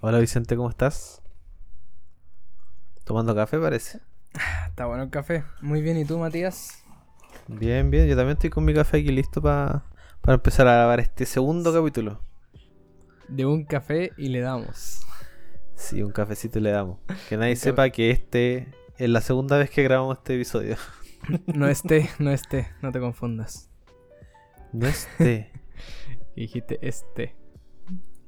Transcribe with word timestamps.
Hola 0.00 0.18
Vicente, 0.18 0.56
¿cómo 0.56 0.70
estás? 0.70 1.22
¿Tomando 3.04 3.34
café 3.34 3.58
parece? 3.58 4.00
Está 4.68 4.86
bueno 4.86 5.02
el 5.04 5.10
café. 5.10 5.44
Muy 5.60 5.82
bien, 5.82 5.98
¿y 5.98 6.04
tú, 6.04 6.18
Matías? 6.18 6.82
Bien, 7.48 7.90
bien, 7.90 8.06
yo 8.08 8.16
también 8.16 8.34
estoy 8.36 8.50
con 8.50 8.64
mi 8.64 8.72
café 8.74 8.98
aquí 8.98 9.10
listo 9.10 9.42
pa- 9.42 9.84
para 10.20 10.34
empezar 10.34 10.66
a 10.68 10.74
grabar 10.74 11.00
este 11.00 11.26
segundo 11.26 11.72
capítulo. 11.72 12.22
De 13.28 13.44
un 13.46 13.64
café 13.64 14.12
y 14.16 14.28
le 14.28 14.40
damos. 14.40 15.00
Sí, 15.74 16.02
un 16.02 16.12
cafecito 16.12 16.60
le 16.60 16.70
damos. 16.70 16.98
Que 17.28 17.36
nadie 17.36 17.56
sepa 17.56 17.90
que 17.90 18.10
este 18.10 18.68
es 18.98 19.08
la 19.08 19.20
segunda 19.20 19.56
vez 19.58 19.70
que 19.70 19.82
grabamos 19.82 20.18
este 20.18 20.34
episodio. 20.34 20.76
No 21.46 21.68
esté, 21.68 22.08
no 22.18 22.30
esté, 22.30 22.70
no 22.80 22.92
te 22.92 22.98
confundas. 22.98 23.68
No 24.72 24.86
este. 24.86 25.52
Dijiste 26.34 26.78
este. 26.80 27.36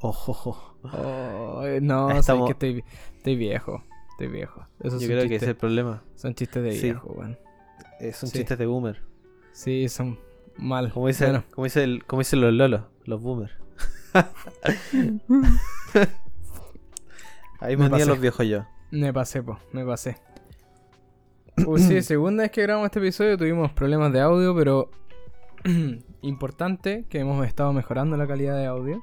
Ojo. 0.02 0.76
Oh, 0.82 1.62
no, 1.80 2.10
sé 2.10 2.18
Estamos- 2.18 2.46
que 2.46 2.52
estoy, 2.52 2.84
estoy 3.16 3.36
viejo. 3.36 3.82
Estoy 4.10 4.26
viejo. 4.28 4.66
Yo 4.82 4.90
creo 4.98 5.28
que 5.28 5.36
ese 5.36 5.44
es 5.46 5.50
el 5.50 5.56
problema. 5.56 6.02
son 6.16 6.34
chistes 6.34 6.62
de 6.62 6.72
Sí. 6.72 6.82
viejo, 6.84 7.08
weón. 7.12 7.38
Eh, 8.00 8.12
son 8.12 8.28
Sí. 8.28 8.38
chistes 8.38 8.58
de 8.58 8.66
boomer. 8.66 9.02
Sí, 9.52 9.88
son 9.88 10.18
mal. 10.56 10.92
Como 10.92 11.06
dice, 11.08 11.24
Bueno, 11.26 11.44
como 11.54 11.64
dice 11.64 11.84
el, 11.84 12.04
como 12.04 12.20
dicen 12.20 12.40
los 12.40 12.52
lolos, 12.52 12.82
los 13.04 13.20
boomers. 13.22 13.52
Ahí 17.60 17.76
Me 17.76 17.88
pasé. 17.88 18.06
los 18.06 18.20
viejos 18.20 18.46
yo. 18.46 18.64
me 18.90 19.12
pasé, 19.12 19.42
po, 19.42 19.58
me 19.72 19.84
pasé. 19.84 20.16
Pues 21.64 21.84
sí, 21.86 22.00
segunda 22.02 22.42
vez 22.44 22.50
que 22.50 22.62
grabamos 22.62 22.86
este 22.86 22.98
episodio 22.98 23.36
tuvimos 23.36 23.70
problemas 23.72 24.10
de 24.12 24.20
audio, 24.20 24.54
pero 24.56 24.90
importante 26.22 27.04
que 27.10 27.18
hemos 27.20 27.46
estado 27.46 27.72
mejorando 27.74 28.16
la 28.16 28.26
calidad 28.26 28.56
de 28.56 28.66
audio. 28.66 29.02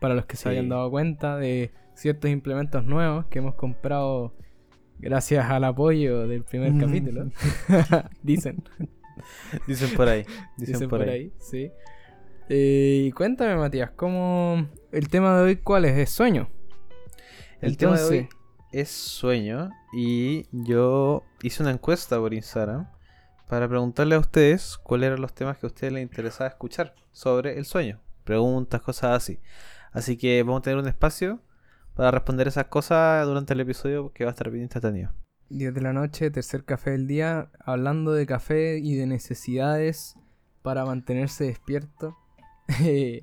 Para 0.00 0.14
los 0.14 0.26
que 0.26 0.36
se 0.36 0.48
hayan 0.48 0.68
dado 0.68 0.90
cuenta 0.90 1.36
de 1.36 1.72
ciertos 1.94 2.30
implementos 2.30 2.84
nuevos 2.84 3.26
que 3.26 3.38
hemos 3.40 3.54
comprado 3.56 4.34
gracias 4.98 5.48
al 5.50 5.64
apoyo 5.64 6.26
del 6.28 6.44
primer 6.44 6.72
Mm. 6.72 6.80
capítulo. 6.80 7.30
Dicen, 8.22 8.62
Dicen 9.66 9.94
por 9.96 10.08
ahí. 10.08 10.22
Dicen, 10.56 10.74
dicen 10.74 10.88
por, 10.88 11.02
ahí. 11.02 11.32
sí. 11.38 11.70
Eh, 12.48 13.04
y 13.06 13.12
cuéntame, 13.12 13.56
Matías, 13.56 13.90
¿cómo 13.90 14.68
el 14.92 15.08
tema 15.08 15.36
de 15.38 15.42
hoy 15.42 15.56
cuál 15.56 15.84
es? 15.84 15.98
¿Es 15.98 16.10
sueño? 16.10 16.48
El 17.60 17.76
tema 17.76 17.98
de 17.98 18.04
hoy 18.04 18.28
es 18.72 18.88
sueño 18.88 19.70
y 19.92 20.46
yo 20.52 21.24
hice 21.42 21.62
una 21.62 21.72
encuesta 21.72 22.18
por 22.18 22.32
Instagram 22.32 22.88
para 23.48 23.68
preguntarle 23.68 24.14
a 24.14 24.18
ustedes 24.18 24.78
cuáles 24.78 25.08
eran 25.08 25.20
los 25.20 25.34
temas 25.34 25.58
que 25.58 25.66
a 25.66 25.68
ustedes 25.68 25.92
les 25.92 26.02
interesaba 26.02 26.48
escuchar 26.48 26.94
sobre 27.12 27.58
el 27.58 27.64
sueño. 27.64 28.00
Preguntas, 28.24 28.80
cosas 28.82 29.16
así. 29.16 29.40
Así 29.92 30.16
que 30.16 30.42
vamos 30.42 30.60
a 30.60 30.62
tener 30.62 30.78
un 30.78 30.88
espacio 30.88 31.40
para 31.94 32.10
responder 32.10 32.48
esas 32.48 32.66
cosas 32.66 33.26
durante 33.26 33.54
el 33.54 33.60
episodio 33.60 34.12
que 34.12 34.24
va 34.24 34.30
a 34.30 34.32
estar 34.32 34.50
bien 34.50 34.64
entretenido. 34.64 35.12
10 35.50 35.74
de 35.74 35.80
la 35.80 35.92
noche, 35.92 36.30
tercer 36.30 36.64
café 36.64 36.90
del 36.90 37.06
día, 37.06 37.50
hablando 37.58 38.12
de 38.12 38.26
café 38.26 38.78
y 38.78 38.94
de 38.94 39.06
necesidades 39.06 40.14
para 40.62 40.84
mantenerse 40.84 41.44
despierto. 41.44 42.16
Eh, 42.84 43.22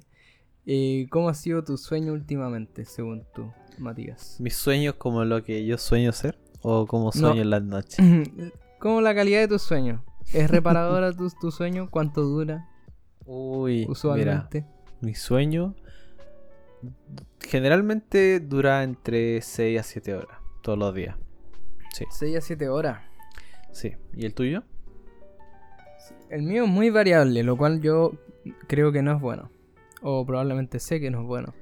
eh, 0.65 1.05
¿Cómo 1.11 1.29
ha 1.29 1.35
sido 1.35 1.63
tu 1.63 1.77
sueño 1.77 2.13
últimamente, 2.13 2.83
según 2.85 3.27
tú, 3.35 3.53
Matías? 3.77 4.37
¿Mis 4.39 4.55
sueños 4.55 4.95
como 4.95 5.23
lo 5.23 5.43
que 5.43 5.63
yo 5.67 5.77
sueño 5.77 6.11
ser? 6.11 6.39
¿O 6.63 6.87
como 6.87 7.11
sueño 7.11 7.43
en 7.43 7.51
las 7.51 7.61
noches? 7.61 7.97
¿Cómo 8.79 9.01
la 9.01 9.13
calidad 9.13 9.41
de 9.41 9.47
tu 9.47 9.59
sueño? 9.59 10.03
¿Es 10.33 10.49
reparadora 10.49 11.13
tu, 11.13 11.29
tu 11.29 11.51
sueño? 11.51 11.89
¿Cuánto 11.91 12.23
dura 12.23 12.67
Uy, 13.27 13.81
mira, 13.81 13.91
usualmente? 13.91 14.65
mi 15.01 15.13
sueño 15.13 15.75
generalmente 17.39 18.39
dura 18.39 18.83
entre 18.83 19.41
6 19.41 19.79
a 19.79 19.83
7 19.83 20.13
horas, 20.15 20.39
todos 20.61 20.77
los 20.77 20.93
días. 20.93 21.15
Sí, 21.93 22.05
6 22.09 22.37
a 22.37 22.41
7 22.41 22.69
horas. 22.69 23.01
sí. 23.71 23.93
¿Y 24.13 24.25
el 24.25 24.33
tuyo? 24.33 24.63
El 26.29 26.43
mío 26.43 26.65
es 26.65 26.69
muy 26.69 26.89
variable, 26.89 27.43
lo 27.43 27.55
cual 27.57 27.81
yo 27.81 28.13
creo 28.67 28.91
que 28.91 29.01
no 29.01 29.15
es 29.15 29.21
bueno. 29.21 29.51
O 30.01 30.25
probablemente 30.25 30.79
sé 30.79 30.99
que 30.99 31.09
no 31.09 31.21
es 31.21 31.27
bueno. 31.27 31.53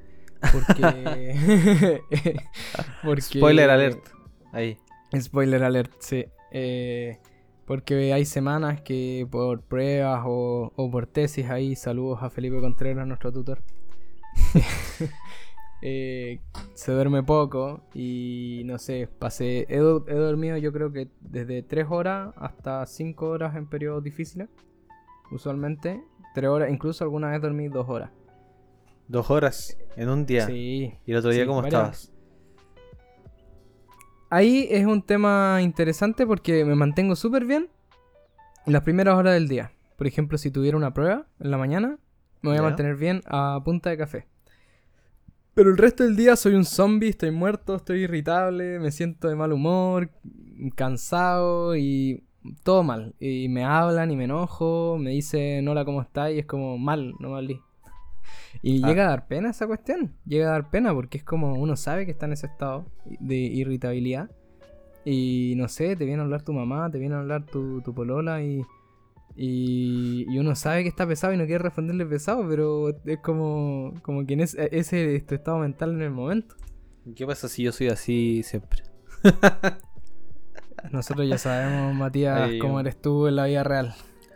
Porque... 0.51 2.01
porque... 3.03 3.21
Spoiler 3.21 3.69
alert. 3.69 4.07
Ahí. 4.51 4.77
Spoiler 5.19 5.63
alert, 5.63 5.91
sí. 5.99 6.25
Eh, 6.51 7.19
porque 7.65 8.13
hay 8.13 8.25
semanas 8.25 8.81
que 8.81 9.27
por 9.29 9.61
pruebas 9.61 10.23
o, 10.25 10.71
o 10.75 10.91
por 10.91 11.07
tesis 11.07 11.49
ahí, 11.49 11.75
saludos 11.75 12.21
a 12.21 12.29
Felipe 12.29 12.59
Contreras, 12.59 13.07
nuestro 13.07 13.31
tutor. 13.31 13.61
eh, 15.85 16.39
se 16.75 16.93
duerme 16.93 17.23
poco 17.23 17.81
y 17.93 18.61
no 18.65 18.77
sé, 18.79 19.09
pasé, 19.19 19.65
he, 19.67 19.77
do- 19.79 20.05
he 20.07 20.13
dormido 20.15 20.55
yo 20.57 20.71
creo 20.71 20.93
que 20.93 21.09
desde 21.19 21.61
3 21.61 21.87
horas 21.89 22.33
hasta 22.37 22.85
5 22.85 23.27
horas 23.27 23.55
en 23.57 23.67
periodos 23.67 24.01
difíciles, 24.03 24.47
usualmente. 25.31 26.01
3 26.35 26.49
horas, 26.49 26.69
incluso 26.71 27.03
alguna 27.03 27.29
vez 27.31 27.41
dormí 27.41 27.67
2 27.67 27.87
horas. 27.89 28.11
Dos 29.09 29.29
horas 29.29 29.77
en 29.97 30.07
un 30.09 30.25
día. 30.25 30.45
Sí. 30.47 30.93
¿Y 31.05 31.11
el 31.11 31.17
otro 31.17 31.31
día 31.31 31.41
sí, 31.43 31.47
cómo 31.47 31.61
varias- 31.61 31.73
estabas? 32.03 32.13
Ahí 34.29 34.67
es 34.71 34.85
un 34.85 35.01
tema 35.03 35.59
interesante 35.61 36.25
porque 36.25 36.65
me 36.65 36.75
mantengo 36.75 37.15
súper 37.15 37.45
bien 37.45 37.69
en 38.65 38.73
las 38.73 38.81
primeras 38.83 39.15
horas 39.15 39.33
del 39.33 39.47
día. 39.47 39.73
Por 39.97 40.07
ejemplo, 40.07 40.37
si 40.37 40.49
tuviera 40.49 40.75
una 40.77 40.93
prueba 40.93 41.27
en 41.39 41.51
la 41.51 41.57
mañana, 41.57 41.99
me 42.41 42.49
voy 42.49 42.57
a 42.57 42.63
mantener 42.63 42.95
bien 42.95 43.21
a 43.27 43.61
punta 43.63 43.89
de 43.91 43.97
café. 43.97 44.27
Pero 45.53 45.69
el 45.69 45.77
resto 45.77 46.03
del 46.03 46.15
día 46.15 46.35
soy 46.35 46.55
un 46.55 46.65
zombie, 46.65 47.09
estoy 47.09 47.31
muerto, 47.31 47.75
estoy 47.75 48.03
irritable, 48.03 48.79
me 48.79 48.91
siento 48.91 49.27
de 49.27 49.35
mal 49.35 49.53
humor, 49.53 50.09
cansado 50.75 51.75
y 51.75 52.23
todo 52.63 52.83
mal. 52.83 53.13
Y 53.19 53.49
me 53.49 53.63
hablan 53.63 54.09
y 54.11 54.15
me 54.15 54.23
enojo, 54.25 54.97
me 54.99 55.11
dicen 55.11 55.67
hola, 55.67 55.85
¿cómo 55.85 56.01
estás? 56.01 56.31
Y 56.31 56.39
es 56.39 56.45
como 56.45 56.77
mal, 56.77 57.13
no 57.19 57.29
malí. 57.29 57.61
Y 58.63 58.83
Ah. 58.83 58.87
llega 58.87 59.05
a 59.05 59.09
dar 59.09 59.27
pena 59.27 59.49
esa 59.51 59.67
cuestión. 59.67 60.13
Llega 60.25 60.47
a 60.47 60.51
dar 60.53 60.69
pena 60.71 60.93
porque 60.93 61.19
es 61.19 61.23
como 61.23 61.53
uno 61.53 61.75
sabe 61.75 62.05
que 62.05 62.11
está 62.11 62.25
en 62.25 62.33
ese 62.33 62.47
estado 62.47 62.85
de 63.19 63.35
irritabilidad. 63.35 64.31
Y 65.05 65.53
no 65.57 65.67
sé, 65.67 65.95
te 65.95 66.05
viene 66.05 66.21
a 66.21 66.25
hablar 66.25 66.43
tu 66.43 66.53
mamá, 66.53 66.89
te 66.89 66.97
viene 66.97 67.15
a 67.15 67.19
hablar 67.19 67.45
tu, 67.45 67.81
tu 67.81 67.93
polola 67.93 68.41
y, 68.41 68.63
y, 69.35 70.25
y 70.29 70.37
uno 70.39 70.55
sabe 70.55 70.83
que 70.83 70.89
está 70.89 71.07
pesado 71.07 71.33
y 71.33 71.37
no 71.37 71.45
quiere 71.45 71.63
responderle 71.63 72.05
pesado, 72.05 72.47
pero 72.47 72.89
es 73.05 73.19
como, 73.19 73.93
como 74.03 74.25
que 74.25 74.33
en 74.33 74.41
ese, 74.41 74.69
ese 74.71 75.15
es 75.15 75.25
tu 75.25 75.35
estado 75.35 75.57
mental 75.59 75.91
en 75.91 76.01
el 76.01 76.11
momento. 76.11 76.55
¿Qué 77.15 77.25
pasa 77.25 77.47
si 77.49 77.63
yo 77.63 77.71
soy 77.71 77.87
así 77.89 78.43
siempre? 78.43 78.83
Nosotros 80.91 81.27
ya 81.27 81.37
sabemos, 81.37 81.95
Matías, 81.95 82.49
Ahí, 82.49 82.59
cómo 82.59 82.79
eres 82.79 83.01
tú 83.01 83.27
en 83.27 83.35
la 83.37 83.45
vida 83.45 83.63
real. 83.63 83.95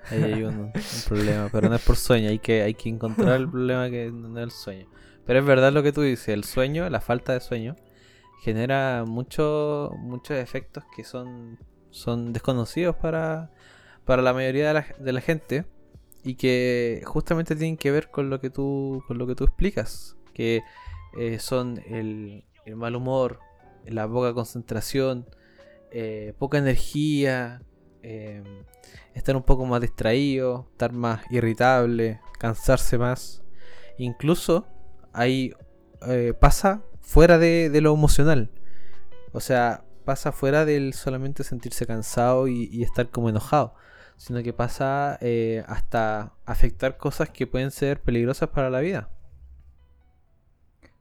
Ahí 0.09 0.23
hay 0.23 0.43
un, 0.43 0.59
un 0.59 0.71
problema, 1.07 1.49
pero 1.51 1.69
no 1.69 1.75
es 1.75 1.81
por 1.81 1.97
sueño, 1.97 2.29
hay 2.29 2.39
que, 2.39 2.61
hay 2.63 2.73
que 2.73 2.89
encontrar 2.89 3.35
el 3.41 3.49
problema 3.49 3.89
que 3.89 4.09
no 4.11 4.37
es 4.39 4.43
el 4.43 4.51
sueño. 4.51 4.87
Pero 5.25 5.39
es 5.39 5.45
verdad 5.45 5.73
lo 5.73 5.83
que 5.83 5.91
tú 5.91 6.01
dices, 6.01 6.29
el 6.29 6.45
sueño, 6.45 6.89
la 6.89 7.01
falta 7.01 7.33
de 7.33 7.41
sueño, 7.41 7.75
genera 8.41 9.03
mucho- 9.05 9.91
muchos 9.99 10.37
efectos 10.37 10.85
que 10.95 11.03
son, 11.03 11.59
son 11.89 12.31
desconocidos 12.31 12.95
para, 12.95 13.51
para 14.07 14.23
la 14.23 14.33
mayoría 14.33 14.69
de 14.69 14.73
la, 14.73 14.87
de 14.97 15.13
la 15.13 15.21
gente 15.21 15.65
y 16.23 16.35
que 16.35 17.03
justamente 17.05 17.55
tienen 17.55 17.77
que 17.77 17.91
ver 17.91 18.09
con 18.09 18.29
lo 18.29 18.39
que 18.39 18.49
tú, 18.49 19.03
con 19.07 19.17
lo 19.17 19.27
que 19.27 19.35
tú 19.35 19.43
explicas, 19.43 20.17
que 20.33 20.61
eh, 21.17 21.39
son 21.39 21.81
el, 21.87 22.43
mal 22.75 22.95
humor, 22.95 23.39
la 23.85 24.07
poca 24.07 24.33
concentración, 24.33 25.27
eh, 25.91 26.33
poca 26.37 26.57
energía, 26.57 27.61
eh, 28.01 28.43
estar 29.13 29.35
un 29.35 29.43
poco 29.43 29.65
más 29.65 29.81
distraído, 29.81 30.67
estar 30.71 30.91
más 30.91 31.21
irritable, 31.29 32.19
cansarse 32.39 32.97
más. 32.97 33.43
Incluso 33.97 34.67
ahí 35.13 35.53
eh, 36.07 36.33
pasa 36.37 36.81
fuera 37.01 37.37
de, 37.37 37.69
lo 37.81 37.93
emocional. 37.93 38.51
O 39.33 39.39
sea, 39.39 39.83
pasa 40.05 40.31
fuera 40.31 40.65
del 40.65 40.93
solamente 40.93 41.43
sentirse 41.43 41.85
cansado 41.85 42.47
y 42.47 42.83
estar 42.83 43.09
como 43.09 43.29
enojado. 43.29 43.75
Sino 44.17 44.41
que 44.43 44.51
pasa 44.51 45.17
eh, 45.21 45.63
hasta 45.67 46.33
afectar 46.45 46.97
cosas 46.97 47.29
que 47.29 47.47
pueden 47.47 47.71
ser 47.71 48.01
peligrosas 48.01 48.49
para 48.49 48.69
la 48.69 48.79
vida. 48.79 49.09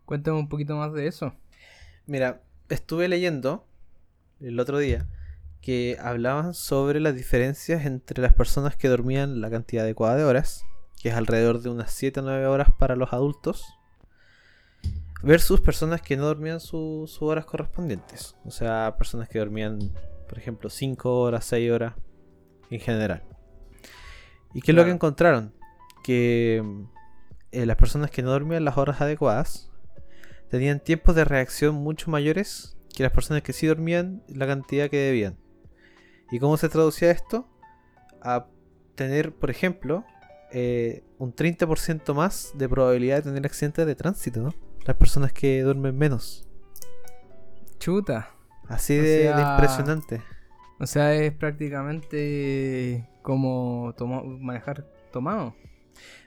Cuéntame 0.05 0.39
un 0.39 0.49
poquito 0.49 0.77
más 0.77 0.93
de 0.93 1.07
eso. 1.09 1.35
Mira, 2.07 2.43
estuve 2.69 3.09
leyendo 3.09 3.67
el 4.41 4.61
otro 4.61 4.79
día 4.79 5.09
que 5.61 5.97
hablaban 6.01 6.55
sobre 6.55 7.01
las 7.01 7.17
diferencias 7.17 7.85
entre 7.87 8.23
las 8.23 8.33
personas 8.35 8.77
que 8.77 8.89
dormían 8.89 9.41
la 9.41 9.51
cantidad 9.51 9.83
adecuada 9.85 10.15
de 10.17 10.25
horas, 10.25 10.65
que 11.03 11.09
es 11.09 11.15
alrededor 11.17 11.61
de 11.61 11.71
unas 11.71 11.91
7 11.91 12.21
o 12.21 12.23
9 12.23 12.47
horas 12.47 12.69
para 12.79 12.95
los 12.95 13.13
adultos, 13.13 13.65
versus 15.23 15.61
personas 15.61 16.03
que 16.03 16.17
no 16.17 16.27
dormían 16.27 16.61
su- 16.61 17.05
sus 17.09 17.23
horas 17.23 17.47
correspondientes. 17.47 18.37
O 18.45 18.51
sea, 18.53 18.95
personas 18.97 19.29
que 19.29 19.39
dormían, 19.41 19.79
por 20.29 20.39
ejemplo, 20.39 20.71
5 20.71 21.21
horas, 21.21 21.45
6 21.47 21.73
horas 21.73 21.95
en 22.71 22.81
general. 22.81 23.23
¿Y 24.55 24.63
qué 24.63 24.73
es 24.73 24.77
lo 24.77 24.85
que 24.85 24.91
encontraron? 24.91 25.53
Que 26.03 26.63
eh, 27.53 27.67
las 27.67 27.77
personas 27.77 28.11
que 28.11 28.23
no 28.23 28.31
dormían 28.31 28.65
las 28.65 28.79
horas 28.79 29.01
adecuadas 29.01 29.71
tenían 30.51 30.81
tiempos 30.81 31.15
de 31.15 31.25
reacción 31.25 31.75
mucho 31.75 32.11
mayores 32.11 32.77
que 32.95 33.03
las 33.03 33.13
personas 33.13 33.43
que 33.43 33.53
sí 33.53 33.67
dormían 33.67 34.23
la 34.29 34.47
cantidad 34.47 34.89
que 34.89 34.97
debían. 34.97 35.37
¿Y 36.31 36.39
cómo 36.39 36.57
se 36.57 36.69
traducía 36.69 37.11
esto? 37.11 37.47
A 38.23 38.47
tener, 38.95 39.35
por 39.35 39.51
ejemplo, 39.51 40.05
eh, 40.53 41.05
un 41.19 41.35
30% 41.35 42.15
más 42.15 42.53
de 42.55 42.69
probabilidad 42.69 43.17
de 43.17 43.23
tener 43.23 43.47
accidentes 43.47 43.87
de 43.87 43.95
tránsito, 43.95 44.41
¿no? 44.41 44.55
Las 44.85 44.97
personas 44.97 45.33
que 45.33 45.63
duermen 45.63 45.97
menos. 45.97 46.49
Chuta. 47.79 48.31
Así 48.69 48.99
O 48.99 49.03
de, 49.03 49.27
impresionante. 49.27 50.23
O 50.79 50.87
sea, 50.87 51.15
es 51.15 51.33
prácticamente 51.33 53.09
como 53.23 53.95
tomo- 53.97 54.25
manejar 54.25 54.85
tomado 55.13 55.55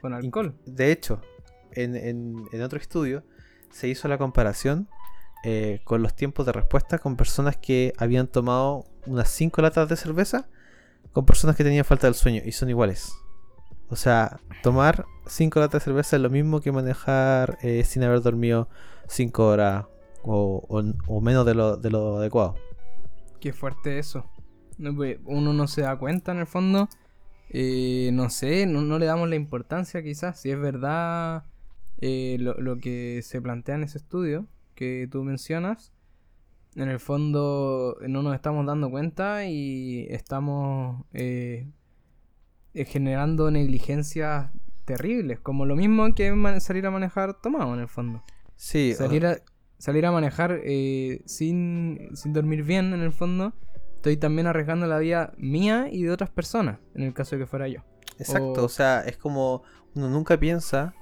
con 0.00 0.12
alcohol. 0.14 0.54
De 0.66 0.90
hecho, 0.92 1.20
en, 1.72 1.94
en- 1.96 2.44
en 2.52 2.62
otro 2.62 2.78
estudio 2.78 3.22
se 3.70 3.88
hizo 3.88 4.08
la 4.08 4.18
comparación 4.18 4.88
eh, 5.44 5.80
con 5.84 6.02
los 6.02 6.14
tiempos 6.14 6.44
de 6.46 6.52
respuesta 6.52 6.98
con 6.98 7.16
personas 7.16 7.56
que 7.56 7.92
habían 7.96 8.26
tomado 8.26 8.84
unas 9.06 9.28
5 9.30 9.62
latas 9.62 9.88
de 9.88 9.96
cerveza 9.96 10.48
con 11.12 11.24
personas 11.24 11.56
que 11.56 11.64
tenían 11.64 11.84
falta 11.84 12.06
del 12.06 12.14
sueño 12.14 12.42
y 12.44 12.52
son 12.52 12.68
iguales. 12.68 13.12
O 13.88 13.96
sea, 13.96 14.40
tomar 14.62 15.06
5 15.26 15.58
latas 15.60 15.80
de 15.80 15.84
cerveza 15.84 16.16
es 16.16 16.22
lo 16.22 16.30
mismo 16.30 16.60
que 16.60 16.72
manejar 16.72 17.56
eh, 17.62 17.84
sin 17.84 18.02
haber 18.04 18.20
dormido 18.20 18.68
5 19.08 19.46
horas 19.46 19.86
o, 20.22 20.64
o- 20.68 20.92
o 21.06 21.20
menos 21.20 21.46
de 21.46 21.54
lo, 21.54 21.76
de 21.76 21.90
lo 21.90 22.18
adecuado. 22.18 22.56
Qué 23.40 23.52
fuerte 23.52 23.98
eso. 23.98 24.28
No, 24.80 24.94
pues, 24.96 25.18
Uno 25.24 25.52
no 25.52 25.68
se 25.68 25.82
da 25.82 25.96
cuenta 25.98 26.32
en 26.32 26.38
el 26.38 26.46
fondo. 26.46 26.88
Eh, 27.50 28.10
no 28.12 28.30
sé, 28.30 28.66
no, 28.66 28.82
no 28.82 28.98
le 28.98 29.06
damos 29.06 29.28
la 29.28 29.36
importancia 29.36 30.02
quizás. 30.02 30.40
Si 30.40 30.50
es 30.50 30.58
verdad 30.58 31.44
eh, 32.00 32.36
lo, 32.40 32.54
lo 32.54 32.78
que 32.78 33.20
se 33.22 33.40
plantea 33.42 33.74
en 33.76 33.84
ese 33.84 33.98
estudio 33.98 34.46
que 34.74 35.08
tú 35.10 35.22
mencionas. 35.22 35.92
En 36.74 36.88
el 36.88 37.00
fondo 37.00 37.98
no 38.08 38.22
nos 38.22 38.34
estamos 38.34 38.64
dando 38.64 38.90
cuenta 38.90 39.44
y 39.44 40.06
estamos 40.08 41.04
eh, 41.12 41.68
generando 42.72 43.50
negligencias 43.50 44.50
terribles. 44.84 45.40
Como 45.40 45.66
lo 45.66 45.76
mismo 45.76 46.14
que 46.14 46.32
salir 46.60 46.86
a 46.86 46.90
manejar 46.90 47.34
tomado 47.42 47.74
en 47.74 47.80
el 47.80 47.88
fondo. 47.88 48.22
Sí, 48.56 48.94
Salir 48.94 49.26
a, 49.26 49.38
salir 49.78 50.06
a 50.06 50.12
manejar 50.12 50.60
eh, 50.64 51.22
sin, 51.26 52.10
sin 52.14 52.32
dormir 52.32 52.62
bien, 52.62 52.92
en 52.92 53.00
el 53.00 53.12
fondo, 53.12 53.54
estoy 54.00 54.16
también 54.16 54.46
arriesgando 54.46 54.86
la 54.86 54.98
vida 54.98 55.34
mía 55.36 55.88
y 55.92 56.04
de 56.04 56.10
otras 56.10 56.30
personas, 56.30 56.78
en 56.94 57.02
el 57.02 57.12
caso 57.12 57.36
de 57.36 57.42
que 57.42 57.46
fuera 57.46 57.68
yo. 57.68 57.80
Exacto, 58.18 58.62
O- 58.62 58.64
o 58.64 58.68
sea, 58.70 59.02
es 59.02 59.18
como 59.18 59.62
uno 59.94 60.08
nunca 60.08 60.38
piensa 60.40 60.94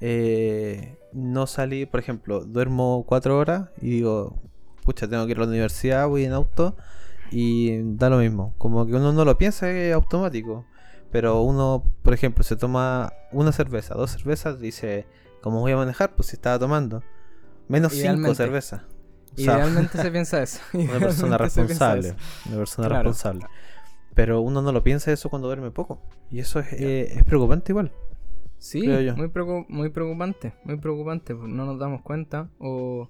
eh, 0.00 0.98
no 1.14 1.46
salir, 1.46 1.88
por 1.88 1.98
ejemplo, 2.00 2.44
duermo 2.44 3.04
cuatro 3.08 3.38
horas 3.38 3.70
y 3.80 3.88
digo, 3.88 4.36
pucha, 4.84 5.08
tengo 5.08 5.24
que 5.24 5.32
ir 5.32 5.38
a 5.38 5.40
la 5.40 5.46
universidad, 5.46 6.06
voy 6.08 6.24
en 6.24 6.32
auto 6.34 6.76
y 7.30 7.80
da 7.96 8.10
lo 8.10 8.18
mismo. 8.18 8.54
Como 8.58 8.84
que 8.86 8.92
uno 8.94 9.14
no 9.14 9.24
lo 9.24 9.38
piensa, 9.38 9.70
es 9.70 9.94
automático. 9.94 10.66
Pero 11.10 11.40
uno, 11.40 11.84
por 12.02 12.12
ejemplo, 12.12 12.44
se 12.44 12.56
toma 12.56 13.12
una 13.32 13.52
cerveza, 13.52 13.94
dos 13.94 14.10
cervezas, 14.10 14.60
dice, 14.60 15.06
¿cómo 15.40 15.60
voy 15.60 15.72
a 15.72 15.76
manejar? 15.76 16.14
Pues 16.14 16.28
si 16.28 16.36
estaba 16.36 16.58
tomando. 16.58 17.02
Menos 17.68 17.94
cinco 18.16 18.34
Idealmente. 19.36 19.88
O 19.88 19.92
sea, 19.92 20.02
se 20.02 20.10
piensa 20.12 20.42
eso. 20.42 20.60
una 20.72 20.98
persona 20.98 21.38
responsable. 21.38 22.14
Una 22.48 22.56
persona 22.58 22.88
Claro. 22.88 23.02
responsable. 23.10 23.46
Pero 24.14 24.40
uno 24.40 24.62
no 24.62 24.72
lo 24.72 24.82
piensa 24.82 25.12
eso 25.12 25.28
cuando 25.28 25.48
duerme 25.48 25.70
poco. 25.70 26.00
Y 26.30 26.38
eso 26.40 26.58
es, 26.60 26.72
eh, 26.72 27.12
es 27.16 27.24
preocupante 27.24 27.72
igual. 27.72 27.92
Sí, 28.58 28.80
muy, 28.88 29.28
preocu- 29.28 29.66
muy 29.68 29.90
preocupante, 29.90 30.54
muy 30.64 30.78
preocupante, 30.78 31.34
pues 31.34 31.48
no 31.48 31.66
nos 31.66 31.78
damos 31.78 32.00
cuenta 32.00 32.48
o 32.58 33.06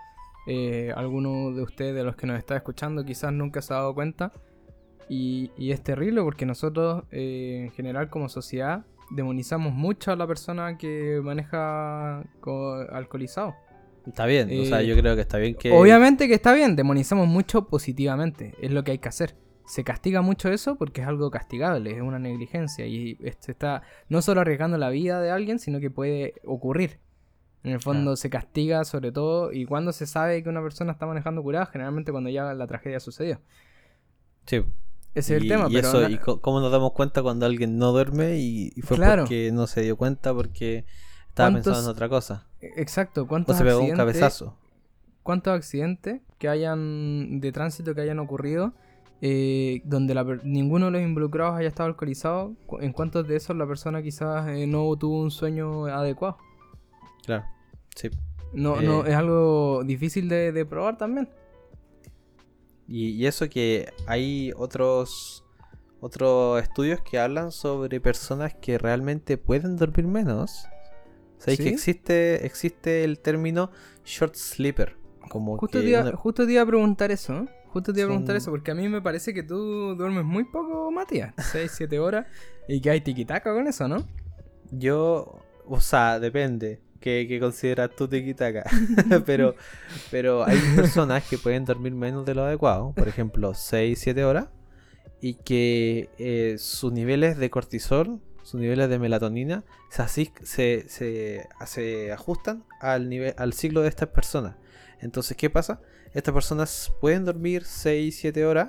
eh, 0.49 0.93
alguno 0.96 1.52
de 1.52 1.62
ustedes, 1.62 1.94
de 1.94 2.02
los 2.02 2.17
que 2.17 2.26
nos 2.26 2.37
está 2.38 2.56
escuchando, 2.56 3.05
quizás 3.05 3.32
nunca 3.32 3.62
se 3.62 3.73
ha 3.73 3.76
dado 3.76 3.94
cuenta 3.94 4.32
y, 5.08 5.52
y 5.56 5.70
es 5.70 5.81
terrible 5.82 6.20
porque 6.23 6.46
nosotros 6.46 7.05
eh, 7.12 7.62
en 7.67 7.70
general 7.70 8.11
como 8.11 8.28
sociedad 8.28 8.84
demonizamos 9.11 9.73
mucho 9.73 10.11
a 10.11 10.17
la 10.17 10.26
persona 10.26 10.76
que 10.76 11.20
maneja 11.23 12.25
co- 12.40 12.84
alcoholizado. 12.90 13.55
Está 14.06 14.26
bien, 14.26 14.48
o 14.60 14.64
sea, 14.64 14.82
Eh, 14.82 14.86
yo 14.86 14.96
creo 14.96 15.14
que 15.16 15.22
está 15.22 15.38
bien 15.38 15.54
que... 15.54 15.72
Obviamente 15.72 16.28
que 16.28 16.34
está 16.34 16.52
bien, 16.54 16.76
demonizamos 16.76 17.26
mucho 17.26 17.66
positivamente, 17.68 18.54
es 18.60 18.70
lo 18.70 18.84
que 18.84 18.92
hay 18.92 18.98
que 18.98 19.08
hacer. 19.08 19.34
Se 19.66 19.82
castiga 19.82 20.22
mucho 20.22 20.48
eso 20.50 20.76
porque 20.76 21.00
es 21.00 21.08
algo 21.08 21.28
castigable, 21.30 21.90
es 21.90 22.00
una 22.00 22.18
negligencia 22.20 22.86
y 22.86 23.18
se 23.40 23.50
está 23.50 23.82
no 24.08 24.22
solo 24.22 24.42
arriesgando 24.42 24.78
la 24.78 24.90
vida 24.90 25.20
de 25.20 25.30
alguien, 25.30 25.58
sino 25.58 25.80
que 25.80 25.90
puede 25.90 26.34
ocurrir. 26.44 27.00
En 27.64 27.72
el 27.72 27.80
fondo 27.80 28.02
Claro. 28.02 28.16
se 28.16 28.30
castiga 28.30 28.84
sobre 28.84 29.10
todo 29.10 29.52
y 29.52 29.64
cuando 29.64 29.92
se 29.92 30.06
sabe 30.06 30.40
que 30.44 30.48
una 30.48 30.62
persona 30.62 30.92
está 30.92 31.04
manejando 31.04 31.42
curada, 31.42 31.66
generalmente 31.66 32.12
cuando 32.12 32.30
ya 32.30 32.54
la 32.54 32.66
tragedia 32.68 33.00
sucedió. 33.00 33.40
Sí. 34.46 34.62
Ese 35.16 35.34
es 35.36 35.42
el 35.42 35.48
tema, 35.48 35.66
y 35.68 35.74
pero 35.74 35.88
eso, 35.88 36.08
y 36.08 36.18
cómo 36.18 36.60
nos 36.60 36.70
damos 36.70 36.92
cuenta 36.92 37.22
cuando 37.22 37.44
alguien 37.46 37.76
no 37.78 37.90
duerme 37.90 38.36
y, 38.36 38.70
y 38.76 38.82
fue 38.82 38.98
Claro. 38.98 39.22
porque 39.22 39.50
no 39.50 39.66
se 39.66 39.80
dio 39.80 39.96
cuenta 39.96 40.32
porque 40.34 40.84
estaba 41.36 41.50
¿Cuántos- 41.50 41.64
pensando 41.72 41.90
en 41.90 41.94
otra 41.96 42.08
cosa. 42.08 42.46
exacto, 42.62 43.22
O 43.22 43.26
¿cuántos 43.28 43.56
se 43.58 43.62
pegó 43.64 43.80
un 43.80 43.84
accidentes- 43.90 43.96
cabezazo. 43.98 44.56
¿Cuántos 45.22 45.52
accidentes 45.54 46.22
que 46.38 46.48
hayan 46.48 47.40
de 47.40 47.52
tránsito 47.52 47.94
que 47.94 48.00
hayan 48.00 48.18
ocurrido 48.20 48.72
eh, 49.20 49.80
donde 49.84 50.14
la 50.14 50.24
ninguno 50.44 50.86
de 50.86 50.92
los 50.92 51.02
involucrados 51.02 51.56
haya 51.58 51.68
estado 51.68 51.88
alcoholizado? 51.88 52.54
¿En 52.80 52.92
cuántos 52.92 53.26
de 53.28 53.36
esos 53.36 53.54
la 53.56 53.66
persona 53.66 54.02
quizás 54.02 54.48
eh, 54.48 54.66
no 54.66 54.94
tuvo 54.96 55.20
un 55.20 55.30
sueño 55.30 55.86
adecuado? 55.86 56.38
Claro. 57.24 57.44
Sí. 57.94 58.08
No, 58.54 58.80
Eh. 58.80 58.84
no, 58.84 59.04
es 59.04 59.14
algo 59.14 59.82
difícil 59.84 60.28
de, 60.28 60.52
de 60.52 60.64
probar 60.64 60.96
también. 60.96 61.28
Y, 62.88 63.08
y 63.10 63.26
eso 63.26 63.48
que 63.48 63.92
hay 64.06 64.52
otros 64.56 65.42
otros 66.00 66.62
estudios 66.62 67.00
que 67.00 67.18
hablan 67.18 67.50
sobre 67.50 68.00
personas 68.00 68.54
que 68.54 68.78
realmente 68.78 69.38
pueden 69.38 69.76
dormir 69.76 70.06
menos. 70.06 70.66
Sabéis 71.38 71.60
que 71.60 71.68
existe, 71.68 72.46
existe 72.46 73.04
el 73.04 73.18
término 73.18 73.70
short 74.04 74.34
sleeper. 74.34 74.96
Como 75.28 75.56
Justo 75.58 75.78
que 75.78 75.84
te, 75.84 75.90
iba, 75.90 76.00
una- 76.02 76.12
justo 76.16 76.46
te 76.46 76.52
iba 76.52 76.62
a 76.62 76.66
preguntar 76.66 77.10
eso, 77.10 77.34
¿eh? 77.36 77.48
Justo 77.66 77.92
te 77.92 78.00
iba 78.00 78.06
a 78.06 78.10
preguntar 78.10 78.36
eso, 78.36 78.50
porque 78.50 78.70
a 78.70 78.74
mí 78.74 78.88
me 78.88 79.02
parece 79.02 79.34
que 79.34 79.42
tú 79.42 79.94
duermes 79.96 80.24
muy 80.24 80.44
poco, 80.44 80.90
Matías. 80.90 81.34
6, 81.52 81.70
7 81.74 81.98
horas. 81.98 82.26
Y 82.68 82.80
que 82.80 82.90
hay 82.90 83.00
tiquitaca 83.00 83.52
con 83.52 83.66
eso, 83.66 83.86
¿no? 83.86 84.06
Yo, 84.70 85.40
o 85.66 85.80
sea, 85.80 86.18
depende 86.18 86.80
que, 87.00 87.26
que 87.28 87.38
consideras 87.38 87.90
tú 87.94 88.08
tiquitaca. 88.08 88.64
pero, 89.26 89.54
pero 90.10 90.44
hay 90.44 90.58
personas 90.74 91.24
que 91.28 91.38
pueden 91.38 91.64
dormir 91.64 91.92
menos 91.92 92.25
de 92.25 92.34
lo 92.34 92.44
adecuado, 92.44 92.92
por 92.94 93.08
ejemplo, 93.08 93.52
6, 93.54 93.99
7 94.00 94.25
horas, 94.25 94.46
y 95.20 95.34
que 95.34 96.08
eh, 96.18 96.56
sus 96.58 96.92
niveles 96.92 97.37
de 97.37 97.50
cortisol, 97.50 98.20
sus 98.46 98.60
niveles 98.60 98.88
de 98.88 99.00
melatonina, 99.00 99.64
se, 99.90 100.06
se, 100.44 100.88
se, 100.88 101.48
se 101.66 102.12
ajustan 102.12 102.64
al, 102.80 103.08
nivel, 103.08 103.34
al 103.38 103.52
ciclo 103.52 103.82
de 103.82 103.88
estas 103.88 104.10
personas. 104.10 104.54
Entonces, 105.00 105.36
¿qué 105.36 105.50
pasa? 105.50 105.80
Estas 106.14 106.32
personas 106.32 106.92
pueden 107.00 107.24
dormir 107.24 107.64
6, 107.64 108.16
7 108.16 108.46
horas 108.46 108.68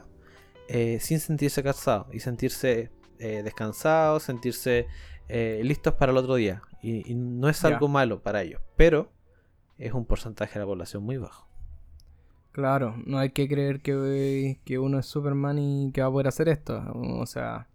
eh, 0.68 0.98
sin 1.00 1.20
sentirse 1.20 1.62
cansados 1.62 2.08
y 2.12 2.20
sentirse 2.22 2.90
eh, 3.20 3.44
descansados, 3.44 4.24
sentirse 4.24 4.88
eh, 5.30 5.62
listos 5.64 5.94
para 5.94 6.12
el 6.12 6.18
otro 6.18 6.34
día. 6.36 6.64
Y, 6.82 7.12
y 7.12 7.14
no 7.14 7.48
es 7.48 7.64
algo 7.64 7.88
malo 7.88 8.24
para 8.24 8.42
ellos, 8.42 8.62
pero 8.78 9.12
es 9.78 9.94
un 9.94 10.06
porcentaje 10.06 10.56
de 10.56 10.62
la 10.62 10.66
población 10.66 11.04
muy 11.04 11.18
bajo. 11.18 11.48
Claro, 12.52 12.96
no 13.06 13.20
hay 13.20 13.30
que 13.30 13.48
creer 13.48 13.82
que, 13.82 14.60
que 14.66 14.80
uno 14.80 14.98
es 14.98 15.06
Superman 15.06 15.60
y 15.60 15.92
que 15.92 16.02
va 16.02 16.08
a 16.08 16.12
poder 16.12 16.30
hacer 16.30 16.50
esto. 16.50 16.84
O 16.96 17.28
sea, 17.28 17.68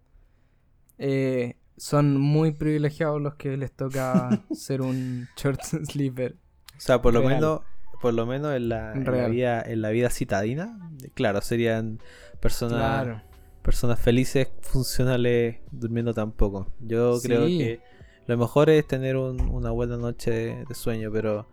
eh, 0.98 1.56
son 1.76 2.18
muy 2.20 2.52
privilegiados 2.52 3.20
los 3.20 3.34
que 3.34 3.56
les 3.56 3.72
toca 3.72 4.28
ser 4.52 4.82
un 4.82 5.28
short 5.36 5.60
sleeper. 5.62 6.36
O 6.76 6.80
sea, 6.80 7.00
por 7.02 7.12
lo 7.14 7.20
Real. 7.20 7.34
menos, 7.34 7.60
por 8.00 8.14
lo 8.14 8.26
menos 8.26 8.54
en 8.54 8.68
la, 8.68 8.92
en 8.92 9.04
la 9.04 9.10
Real. 9.10 9.30
vida, 9.30 9.62
en 9.62 9.82
la 9.82 9.90
vida 9.90 10.10
citadina, 10.10 10.78
claro, 11.14 11.40
serían 11.40 11.98
personas, 12.40 12.78
Claro. 13.04 13.22
personas 13.62 14.00
felices, 14.00 14.48
funcionales, 14.60 15.58
durmiendo 15.70 16.12
tan 16.14 16.32
poco. 16.32 16.66
Yo 16.80 17.18
creo 17.22 17.46
que 17.46 17.80
lo 18.26 18.36
mejor 18.36 18.70
es 18.70 18.86
tener 18.86 19.16
un- 19.16 19.40
una 19.50 19.70
buena 19.70 19.96
noche 19.96 20.30
de, 20.30 20.64
de 20.64 20.74
sueño, 20.74 21.10
pero 21.12 21.48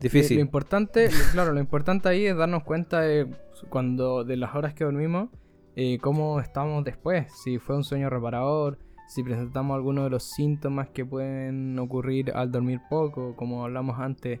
difícil. 0.00 0.36
lo 0.38 0.42
importante, 0.42 1.08
claro, 1.32 1.52
lo 1.52 1.60
importante 1.60 2.08
ahí 2.08 2.26
es 2.26 2.36
darnos 2.36 2.64
cuenta 2.64 3.00
de 3.00 3.28
cuando 3.68 4.24
de 4.24 4.36
las 4.36 4.54
horas 4.56 4.74
que 4.74 4.84
dormimos, 4.84 5.28
eh, 5.76 5.98
cómo 6.02 6.40
estamos 6.40 6.84
después, 6.84 7.32
si 7.44 7.58
fue 7.58 7.76
un 7.76 7.84
sueño 7.84 8.10
reparador, 8.10 8.78
si 9.08 9.22
presentamos 9.22 9.74
alguno 9.74 10.04
de 10.04 10.10
los 10.10 10.22
síntomas 10.24 10.88
que 10.88 11.04
pueden 11.04 11.78
ocurrir 11.78 12.32
al 12.34 12.50
dormir 12.50 12.80
poco, 12.88 13.36
como 13.36 13.64
hablamos 13.64 13.98
antes, 13.98 14.40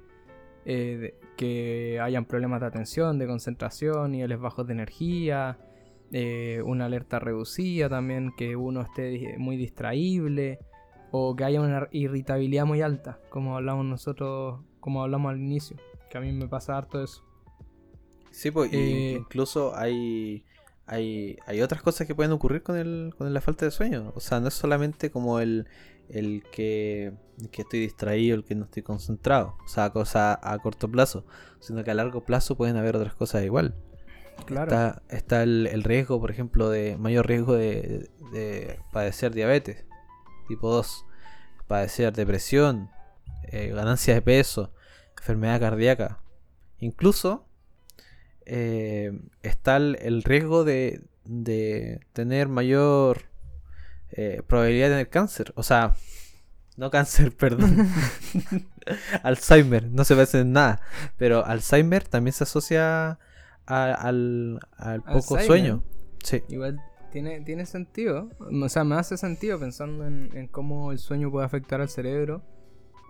eh, 0.64 0.96
de- 1.00 1.14
que 1.36 1.98
hayan 2.00 2.24
problemas 2.24 2.60
de 2.60 2.66
atención, 2.66 3.18
de 3.18 3.26
concentración, 3.26 4.12
niveles 4.12 4.38
bajos 4.38 4.66
de 4.66 4.72
energía, 4.74 5.58
eh, 6.12 6.62
una 6.64 6.86
alerta 6.86 7.18
reducida 7.18 7.88
también, 7.88 8.32
que 8.36 8.54
uno 8.56 8.82
esté 8.82 9.36
muy 9.38 9.56
distraíble 9.56 10.58
o 11.10 11.34
que 11.36 11.44
haya 11.44 11.60
una 11.60 11.88
irritabilidad 11.90 12.64
muy 12.64 12.80
alta, 12.80 13.18
como 13.28 13.56
hablamos 13.56 13.84
nosotros, 13.84 14.60
como 14.80 15.02
hablamos 15.02 15.32
al 15.32 15.38
inicio, 15.40 15.76
Que 16.10 16.18
a 16.18 16.20
mí 16.20 16.30
me 16.32 16.46
pasa 16.46 16.76
harto 16.76 17.02
eso. 17.02 17.22
Sí, 18.30 18.50
pues 18.50 18.70
Eh, 18.72 19.16
incluso 19.18 19.74
hay, 19.74 20.44
hay, 20.92 21.38
hay 21.46 21.62
otras 21.62 21.82
cosas 21.82 22.06
que 22.06 22.14
pueden 22.14 22.32
ocurrir 22.32 22.62
con, 22.62 22.76
el, 22.76 23.14
con 23.16 23.32
la 23.32 23.40
falta 23.40 23.64
de 23.64 23.70
sueño. 23.70 24.12
O 24.14 24.20
sea, 24.20 24.40
no 24.40 24.48
es 24.48 24.54
solamente 24.54 25.10
como 25.10 25.40
el, 25.40 25.66
el 26.08 26.42
que, 26.52 27.12
el 27.40 27.50
que 27.50 27.62
estoy 27.62 27.80
distraído, 27.80 28.36
el 28.36 28.44
que 28.44 28.54
no 28.54 28.64
estoy 28.64 28.82
concentrado. 28.82 29.56
O 29.64 29.68
sea, 29.68 29.90
cosas 29.90 30.38
a 30.42 30.58
corto 30.58 30.90
plazo. 30.90 31.24
Sino 31.60 31.82
que 31.84 31.90
a 31.90 31.94
largo 31.94 32.24
plazo 32.24 32.56
pueden 32.56 32.76
haber 32.76 32.96
otras 32.96 33.14
cosas 33.14 33.44
igual. 33.44 33.74
Claro. 34.46 34.70
Está, 34.70 35.02
está 35.08 35.42
el, 35.42 35.66
el 35.66 35.82
riesgo, 35.82 36.20
por 36.20 36.30
ejemplo, 36.30 36.68
de 36.68 36.96
mayor 36.96 37.26
riesgo 37.26 37.54
de, 37.54 38.10
de 38.32 38.80
padecer 38.92 39.32
diabetes 39.32 39.84
tipo 40.48 40.70
2, 40.70 41.06
padecer 41.66 42.12
depresión, 42.12 42.90
eh, 43.44 43.68
ganancia 43.68 44.14
de 44.14 44.22
peso, 44.22 44.72
enfermedad 45.16 45.60
cardíaca. 45.60 46.22
Incluso 46.78 47.48
eh, 48.46 49.12
está 49.42 49.76
el, 49.76 49.96
el 50.00 50.22
riesgo 50.22 50.64
de, 50.64 51.02
de 51.24 52.00
tener 52.12 52.48
mayor 52.48 53.22
eh, 54.10 54.42
probabilidad 54.46 54.86
de 54.88 54.92
tener 54.94 55.08
cáncer. 55.10 55.52
O 55.56 55.62
sea, 55.62 55.94
no 56.76 56.90
cáncer, 56.90 57.34
perdón. 57.36 57.88
Alzheimer, 59.22 59.88
no 59.90 60.04
se 60.04 60.14
parece 60.14 60.40
en 60.40 60.52
nada. 60.52 60.80
Pero 61.16 61.44
Alzheimer 61.44 62.04
también 62.08 62.32
se 62.32 62.44
asocia 62.44 63.18
a- 63.66 63.92
al, 63.94 64.60
al 64.76 65.02
poco 65.02 65.36
Alzheimer. 65.36 65.46
sueño. 65.46 65.84
Sí, 66.22 66.42
Igual 66.48 66.80
tiene, 67.10 67.40
tiene 67.42 67.66
sentido. 67.66 68.30
O 68.40 68.68
sea, 68.68 68.84
me 68.84 68.96
hace 68.96 69.16
sentido 69.16 69.58
pensando 69.58 70.06
en, 70.06 70.30
en 70.34 70.48
cómo 70.48 70.92
el 70.92 70.98
sueño 70.98 71.30
puede 71.30 71.46
afectar 71.46 71.80
al 71.80 71.88
cerebro. 71.88 72.42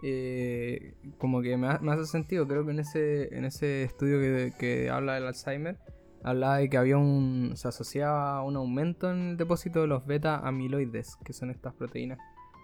Eh, 0.03 0.95
como 1.19 1.43
que 1.43 1.57
me, 1.57 1.69
ha- 1.69 1.79
me 1.79 1.93
hace 1.93 2.07
sentido. 2.07 2.47
Creo 2.49 2.65
que 2.65 2.73
en 2.73 2.81
ese, 2.81 3.35
en 3.37 3.45
ese 3.45 3.85
estudio 3.85 4.19
que, 4.21 4.53
que 4.59 4.91
habla 4.91 5.15
del 5.15 5.27
Alzheimer, 5.27 5.79
hablaba 6.23 6.59
de 6.59 6.69
que 6.69 6.77
había 6.77 6.99
un. 6.99 7.53
se 7.55 7.69
asociaba 7.69 8.43
un 8.43 8.57
aumento 8.57 9.11
en 9.11 9.31
el 9.31 9.37
depósito 9.37 9.81
de 9.81 9.87
los 9.87 10.05
beta 10.07 10.37
amiloides, 10.39 11.17
que 11.25 11.33
son 11.33 11.51
estas 11.51 11.75
proteínas 11.75 12.19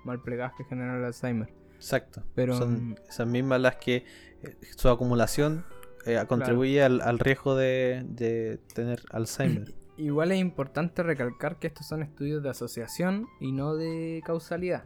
mal 0.05 0.21
plegadas 0.23 0.53
que 0.57 0.65
generan 0.65 0.99
el 0.99 1.05
Alzheimer. 1.05 1.49
exacto. 1.77 2.23
Pero, 2.35 2.55
mm, 2.55 2.59
Son 2.59 2.97
esas 3.09 3.27
mismas 3.27 3.61
las 3.61 3.77
que 3.77 4.05
eh, 4.43 4.57
su 4.77 4.89
acumulación 4.89 5.65
eh, 6.07 6.23
contribuye 6.29 6.83
al, 6.83 7.01
al 7.03 7.19
riesgo 7.19 7.55
de, 7.57 8.05
de 8.09 8.59
tener 8.75 9.03
Alzheimer. 9.11 9.75
Igual 9.97 10.31
es 10.31 10.39
importante 10.39 11.03
recalcar 11.03 11.59
que 11.59 11.67
estos 11.67 11.87
son 11.89 12.03
estudios 12.05 12.41
de 12.43 12.51
asociación 12.51 13.27
y 13.41 13.51
no 13.51 13.75
de 13.75 14.23
causalidad. 14.25 14.85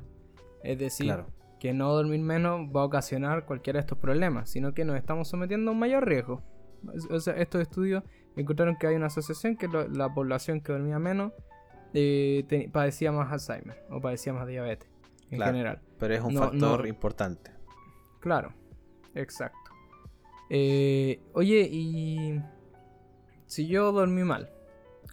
Es 0.64 0.78
decir, 0.78 1.06
claro. 1.06 1.26
Que 1.62 1.73
no 1.73 1.95
dormir 1.95 2.19
menos 2.19 2.62
va 2.75 2.81
a 2.81 2.85
ocasionar 2.87 3.45
cualquiera 3.47 3.76
de 3.76 3.83
estos 3.83 3.97
problemas, 3.97 4.50
sino 4.50 4.75
que 4.75 4.85
nos 4.85 4.97
estamos 4.97 5.28
sometiendo 5.28 5.71
a 5.71 5.75
un 5.75 5.78
mayor 5.78 6.04
riesgo. 6.09 6.42
O 7.09 7.21
sea, 7.21 7.35
estos 7.37 7.61
estudios 7.62 8.02
encontraron 8.35 8.75
que 8.76 8.88
hay 8.88 8.97
una 8.97 9.07
asociación 9.07 9.57
que 9.57 9.69
lo- 9.69 9.87
la 9.87 10.12
población 10.12 10.61
que 10.61 10.73
dormía 10.73 10.99
menos 10.99 11.31
eh, 11.95 12.45
te- 12.49 12.69
padecía 12.69 13.12
más 13.12 13.31
Alzheimer 13.31 13.85
o 13.90 14.00
padecía 14.00 14.33
más 14.33 14.49
diabetes 14.49 14.88
en 15.31 15.37
Claro. 15.37 15.52
general. 15.52 15.83
Pero 16.00 16.14
es 16.14 16.21
un 16.23 16.35
No, 16.35 16.40
factor 16.40 16.81
no. 16.81 16.87
importante. 16.88 17.52
Claro, 18.19 18.52
exacto. 19.14 19.71
Eh, 20.50 21.21
oye, 21.35 21.69
y 21.71 22.40
si 23.47 23.69
yo 23.69 23.92
dormí 23.92 24.25
mal, 24.25 24.50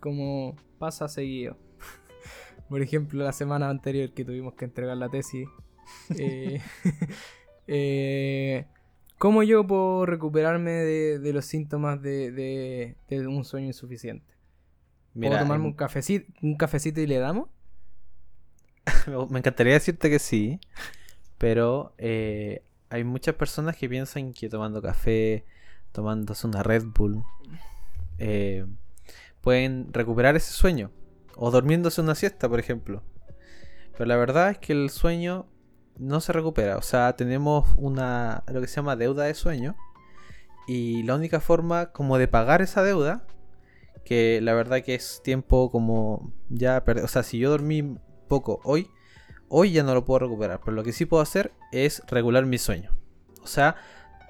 como 0.02 0.56
pasa 0.80 1.08
seguido, 1.10 1.58
por 2.70 2.82
ejemplo, 2.82 3.24
la 3.24 3.34
semana 3.34 3.70
anterior 3.70 4.12
que 4.14 4.26
tuvimos 4.26 4.56
que 4.56 4.66
entregar 4.66 4.98
la 4.98 5.10
tesis, 5.10 5.48
eh, 6.16 6.62
eh, 7.68 8.66
¿cómo 9.18 9.44
yo 9.44 9.66
puedo 9.68 10.06
recuperarme 10.06 10.72
de, 10.72 11.20
de 11.20 11.34
los 11.34 11.46
síntomas 11.46 12.02
de, 12.02 12.32
de- 12.32 12.96
de 13.10 13.28
un 13.28 13.44
sueño 13.46 13.68
insuficiente? 13.68 14.34
¿Puedo 15.22 15.38
Mira, 15.38 15.40
tomarme 15.40 15.66
un 15.66 15.74
cafecito, 15.74 16.32
un 16.42 16.56
cafecito 16.58 17.02
y 17.02 17.08
le 17.08 17.20
damos? 17.20 17.50
me- 19.08 19.26
me 19.30 19.40
encantaría 19.40 19.74
decirte 19.74 20.10
que 20.10 20.20
sí, 20.20 20.60
pero 21.38 21.94
eh, 21.98 22.64
hay 22.90 23.04
muchas 23.04 23.36
personas 23.36 23.78
que 23.78 23.90
piensan 23.90 24.34
que 24.34 24.50
tomando 24.50 24.82
café, 24.82 25.46
tomándose 25.92 26.48
una 26.48 26.64
Red 26.64 26.86
Bull, 26.88 27.24
eh, 28.20 28.66
pueden 29.42 29.94
recuperar 29.94 30.36
ese 30.36 30.54
sueño. 30.54 30.92
O 31.38 31.52
durmiéndose 31.52 32.02
una 32.02 32.16
siesta, 32.16 32.50
por 32.50 32.60
ejemplo. 32.60 33.04
Pero 33.94 34.06
la 34.06 34.18
verdad 34.18 34.52
es 34.52 34.58
que 34.60 34.74
el 34.74 34.90
sueño 34.90 35.48
no 36.00 36.22
se 36.22 36.34
recupera. 36.34 36.78
O 36.78 36.82
sea, 36.82 37.16
tenemos 37.16 37.68
una 37.78 38.44
lo 38.48 38.62
que 38.62 38.68
se 38.68 38.78
llama 38.78 38.96
deuda 38.96 39.26
de 39.26 39.36
sueño. 39.36 39.76
Y 40.68 41.04
la 41.04 41.16
única 41.16 41.40
forma 41.40 41.92
como 41.92 42.18
de 42.18 42.28
pagar 42.28 42.62
esa 42.62 42.84
deuda, 42.84 43.26
que 44.06 44.40
la 44.42 44.54
verdad 44.54 44.82
que 44.82 44.96
es 44.96 45.22
tiempo 45.24 45.70
como 45.70 46.34
ya 46.50 46.84
perder. 46.84 47.04
O 47.04 47.08
sea, 47.08 47.24
si 47.24 47.38
yo 47.38 47.50
dormí 47.50 47.98
poco 48.28 48.62
hoy, 48.64 48.90
hoy 49.50 49.72
ya 49.72 49.84
no 49.84 49.94
lo 49.94 50.06
puedo 50.06 50.20
recuperar. 50.20 50.62
Pero 50.64 50.76
lo 50.76 50.84
que 50.84 50.94
sí 50.94 51.06
puedo 51.06 51.22
hacer 51.22 51.52
es 51.72 52.02
regular 52.08 52.46
mi 52.46 52.58
sueño. 52.58 52.92
O 53.44 53.48
sea, 53.48 53.76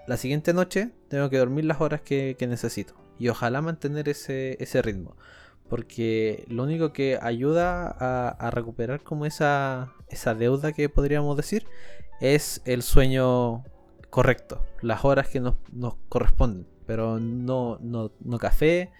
la 0.08 0.18
siguiente 0.18 0.54
noche 0.54 0.92
tengo 1.08 1.30
que 1.30 1.38
dormir 1.38 1.66
las 1.66 1.82
horas 1.82 2.02
que, 2.02 2.36
que 2.40 2.48
necesito. 2.48 2.96
Y 3.20 3.30
ojalá 3.30 3.62
mantener 3.62 4.10
ese, 4.10 4.58
ese 4.60 4.82
ritmo. 4.82 5.18
Porque 5.70 6.46
lo 6.48 6.64
único 6.64 6.92
que 6.94 7.20
ayuda 7.22 7.96
a, 8.00 8.30
a 8.30 8.52
recuperar 8.52 9.02
como 9.02 9.26
esa, 9.26 9.94
esa 10.08 10.34
deuda 10.34 10.74
que 10.74 10.90
podríamos 10.90 11.38
decir 11.38 11.68
es 12.20 12.62
el 12.66 12.82
sueño 12.82 13.64
correcto. 14.10 14.66
Las 14.82 15.06
horas 15.06 15.28
que 15.28 15.40
nos, 15.40 15.56
nos 15.72 15.96
corresponden. 16.10 16.68
Pero 16.86 17.20
no, 17.20 17.78
no, 17.82 18.12
no 18.20 18.38
café, 18.40 18.92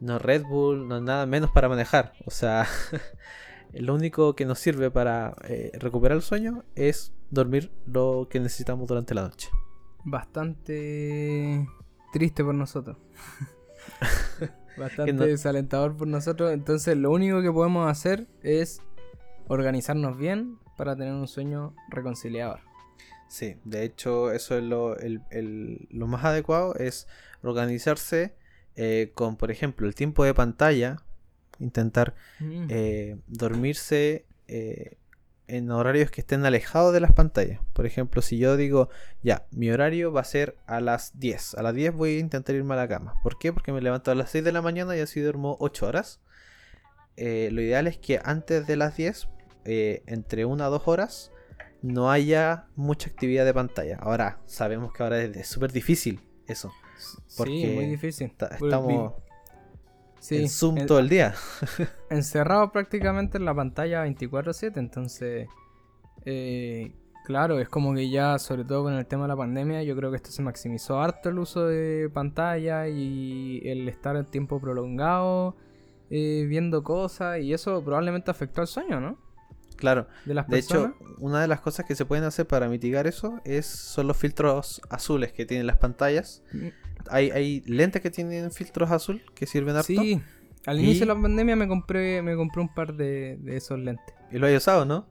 no 0.00 0.18
Red 0.18 0.44
Bull, 0.44 0.88
no 0.88 1.00
nada 1.00 1.26
menos 1.26 1.50
para 1.50 1.68
manejar. 1.68 2.14
O 2.24 2.30
sea, 2.30 2.66
lo 3.72 3.94
único 3.94 4.34
que 4.34 4.46
nos 4.46 4.58
sirve 4.58 4.90
para 4.90 5.34
eh, 5.48 5.70
recuperar 5.74 6.16
el 6.16 6.22
sueño 6.22 6.64
es 6.74 7.12
dormir 7.30 7.70
lo 7.86 8.28
que 8.30 8.40
necesitamos 8.40 8.88
durante 8.88 9.14
la 9.14 9.22
noche. 9.22 9.48
bastante 10.04 11.66
triste 12.12 12.42
por 12.42 12.54
nosotros. 12.54 12.96
bastante 14.78 15.12
no- 15.12 15.24
desalentador 15.26 15.96
por 15.96 16.06
nosotros. 16.08 16.52
Entonces 16.52 16.96
lo 16.96 17.10
único 17.10 17.42
que 17.42 17.50
podemos 17.52 17.90
hacer 17.90 18.26
es 18.42 18.80
organizarnos 19.48 20.16
bien 20.18 20.58
para 20.76 20.96
tener 20.96 21.12
un 21.14 21.28
sueño 21.28 21.74
reconciliador. 21.90 22.60
Sí, 23.28 23.56
de 23.64 23.84
hecho 23.84 24.30
eso 24.32 24.56
es 24.56 24.62
lo, 24.64 24.96
el- 24.98 25.22
el- 25.30 25.88
lo 25.90 26.06
más 26.06 26.24
adecuado, 26.24 26.74
es 26.76 27.08
organizarse 27.42 28.34
eh, 28.78 29.12
con, 29.14 29.36
por 29.36 29.50
ejemplo, 29.50 29.86
el 29.88 29.94
tiempo 29.94 30.22
de 30.24 30.34
pantalla, 30.34 30.98
intentar 31.58 32.14
Mm. 32.40 32.66
eh, 32.68 33.16
dormirse 33.26 34.26
eh, 34.48 34.98
en 35.48 35.70
horarios 35.70 36.10
que 36.10 36.20
estén 36.20 36.44
alejados 36.44 36.92
de 36.92 37.00
las 37.00 37.12
pantallas. 37.12 37.60
Por 37.72 37.86
ejemplo, 37.86 38.22
si 38.22 38.38
yo 38.38 38.56
digo, 38.56 38.88
ya, 39.22 39.46
mi 39.50 39.70
horario 39.70 40.12
va 40.12 40.22
a 40.22 40.24
ser 40.24 40.56
a 40.66 40.80
las 40.80 41.18
10. 41.18 41.54
A 41.54 41.62
las 41.62 41.74
10 41.74 41.94
voy 41.94 42.16
a 42.16 42.18
intentar 42.18 42.54
irme 42.54 42.74
a 42.74 42.78
la 42.78 42.88
cama. 42.88 43.14
¿Por 43.22 43.38
qué? 43.38 43.52
Porque 43.52 43.72
me 43.72 43.80
levanto 43.80 44.10
a 44.10 44.14
las 44.14 44.30
6 44.30 44.44
de 44.44 44.52
la 44.52 44.62
mañana 44.62 44.96
y 44.96 45.00
así 45.00 45.20
duermo 45.20 45.56
8 45.60 45.86
horas. 45.86 46.20
Eh, 47.16 47.48
lo 47.52 47.62
ideal 47.62 47.86
es 47.86 47.98
que 47.98 48.20
antes 48.22 48.66
de 48.66 48.76
las 48.76 48.96
10, 48.96 49.28
eh, 49.64 50.02
entre 50.06 50.44
1 50.44 50.64
a 50.64 50.68
2 50.68 50.82
horas, 50.86 51.32
no 51.82 52.10
haya 52.10 52.66
mucha 52.74 53.08
actividad 53.08 53.44
de 53.44 53.54
pantalla. 53.54 53.98
Ahora, 54.00 54.40
sabemos 54.46 54.92
que 54.92 55.02
ahora 55.02 55.22
es 55.22 55.46
súper 55.46 55.72
difícil 55.72 56.20
eso. 56.46 56.72
sí, 56.98 57.18
porque 57.36 57.72
muy 57.74 57.86
difícil. 57.86 58.32
Estamos 58.50 59.14
sí, 60.26 60.36
en 60.42 60.48
Zoom 60.48 60.78
en- 60.78 60.86
todo 60.86 60.98
el 60.98 61.08
día. 61.08 61.34
encerrados 62.10 62.70
prácticamente 62.70 63.38
en 63.38 63.44
la 63.44 63.54
pantalla 63.54 64.04
24/7, 64.06 64.76
entonces, 64.78 65.48
eh, 66.24 66.92
claro, 67.24 67.58
es 67.58 67.68
como 67.68 67.94
que 67.94 68.08
ya, 68.10 68.38
sobre 68.38 68.64
todo 68.64 68.84
con 68.84 68.94
el 68.94 69.06
tema 69.06 69.22
de 69.24 69.28
la 69.28 69.36
pandemia, 69.36 69.82
yo 69.82 69.96
creo 69.96 70.10
que 70.10 70.16
esto 70.16 70.30
se 70.30 70.42
maximizó 70.42 71.00
harto 71.00 71.28
el 71.28 71.38
uso 71.38 71.66
de 71.66 72.10
pantalla 72.12 72.88
y 72.88 73.60
el 73.64 73.88
estar 73.88 74.16
el 74.16 74.26
tiempo 74.26 74.60
prolongado 74.60 75.56
eh, 76.10 76.44
viendo 76.48 76.82
cosas 76.84 77.40
y 77.40 77.52
eso 77.52 77.82
probablemente 77.82 78.30
afectó 78.30 78.60
al 78.60 78.66
sueño, 78.68 79.00
¿no? 79.00 79.18
Claro. 79.76 80.06
De 80.24 80.32
las 80.34 80.48
De 80.48 80.58
hecho, 80.58 80.94
una 81.18 81.40
de 81.42 81.48
las 81.48 81.60
cosas 81.60 81.84
que 81.84 81.94
se 81.94 82.06
pueden 82.06 82.24
hacer 82.24 82.46
para 82.46 82.68
mitigar 82.68 83.06
eso 83.06 83.40
es 83.44 83.66
son 83.66 84.06
los 84.06 84.16
filtros 84.16 84.80
azules 84.88 85.32
que 85.32 85.44
tienen 85.44 85.66
las 85.66 85.76
pantallas. 85.76 86.42
Hay, 87.10 87.30
hay 87.30 87.60
lentes 87.66 88.02
que 88.02 88.10
tienen 88.10 88.50
filtros 88.50 88.90
azul 88.90 89.22
que 89.34 89.46
sirven 89.46 89.76
harto. 89.76 89.86
sí, 89.86 90.20
al 90.66 90.80
Y- 90.80 90.84
inicio 90.84 91.06
de 91.06 91.14
la 91.14 91.20
pandemia 91.20 91.56
me 91.56 91.68
compré, 91.68 92.22
me 92.22 92.34
compré 92.36 92.60
un 92.62 92.74
par 92.74 92.94
de, 92.94 93.36
de 93.40 93.56
esos 93.56 93.78
lentes. 93.78 94.14
Y 94.32 94.38
lo 94.38 94.48
he 94.48 94.56
usado, 94.56 94.84
¿no? 94.84 95.06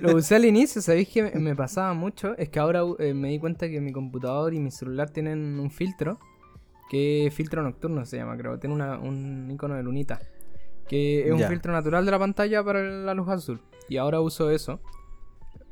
Lo 0.00 0.14
usé 0.16 0.36
al 0.36 0.44
inicio, 0.44 0.80
¿sabéis 0.82 1.08
que 1.08 1.22
me, 1.22 1.30
me 1.40 1.56
pasaba 1.56 1.92
mucho? 1.94 2.36
Es 2.36 2.48
que 2.48 2.58
ahora 2.58 2.82
eh, 2.98 3.14
me 3.14 3.28
di 3.30 3.38
cuenta 3.38 3.68
que 3.68 3.80
mi 3.80 3.92
computador 3.92 4.54
y 4.54 4.60
mi 4.60 4.70
celular 4.70 5.10
tienen 5.10 5.58
un 5.60 5.70
filtro, 5.70 6.18
que 6.88 7.30
filtro 7.34 7.62
nocturno 7.62 8.04
se 8.04 8.16
llama, 8.16 8.36
creo. 8.36 8.58
Tiene 8.58 8.74
una- 8.74 8.98
un 8.98 9.48
icono 9.50 9.74
de 9.76 9.82
lunita, 9.82 10.20
que 10.88 11.26
es 11.26 11.32
un 11.32 11.38
Ya. 11.38 11.48
filtro 11.48 11.72
natural 11.72 12.04
de 12.04 12.10
la 12.10 12.18
pantalla 12.18 12.62
para 12.64 12.82
la 12.82 13.14
luz 13.14 13.28
azul. 13.28 13.60
Y 13.88 13.96
ahora 13.96 14.20
uso 14.20 14.50
eso. 14.50 14.80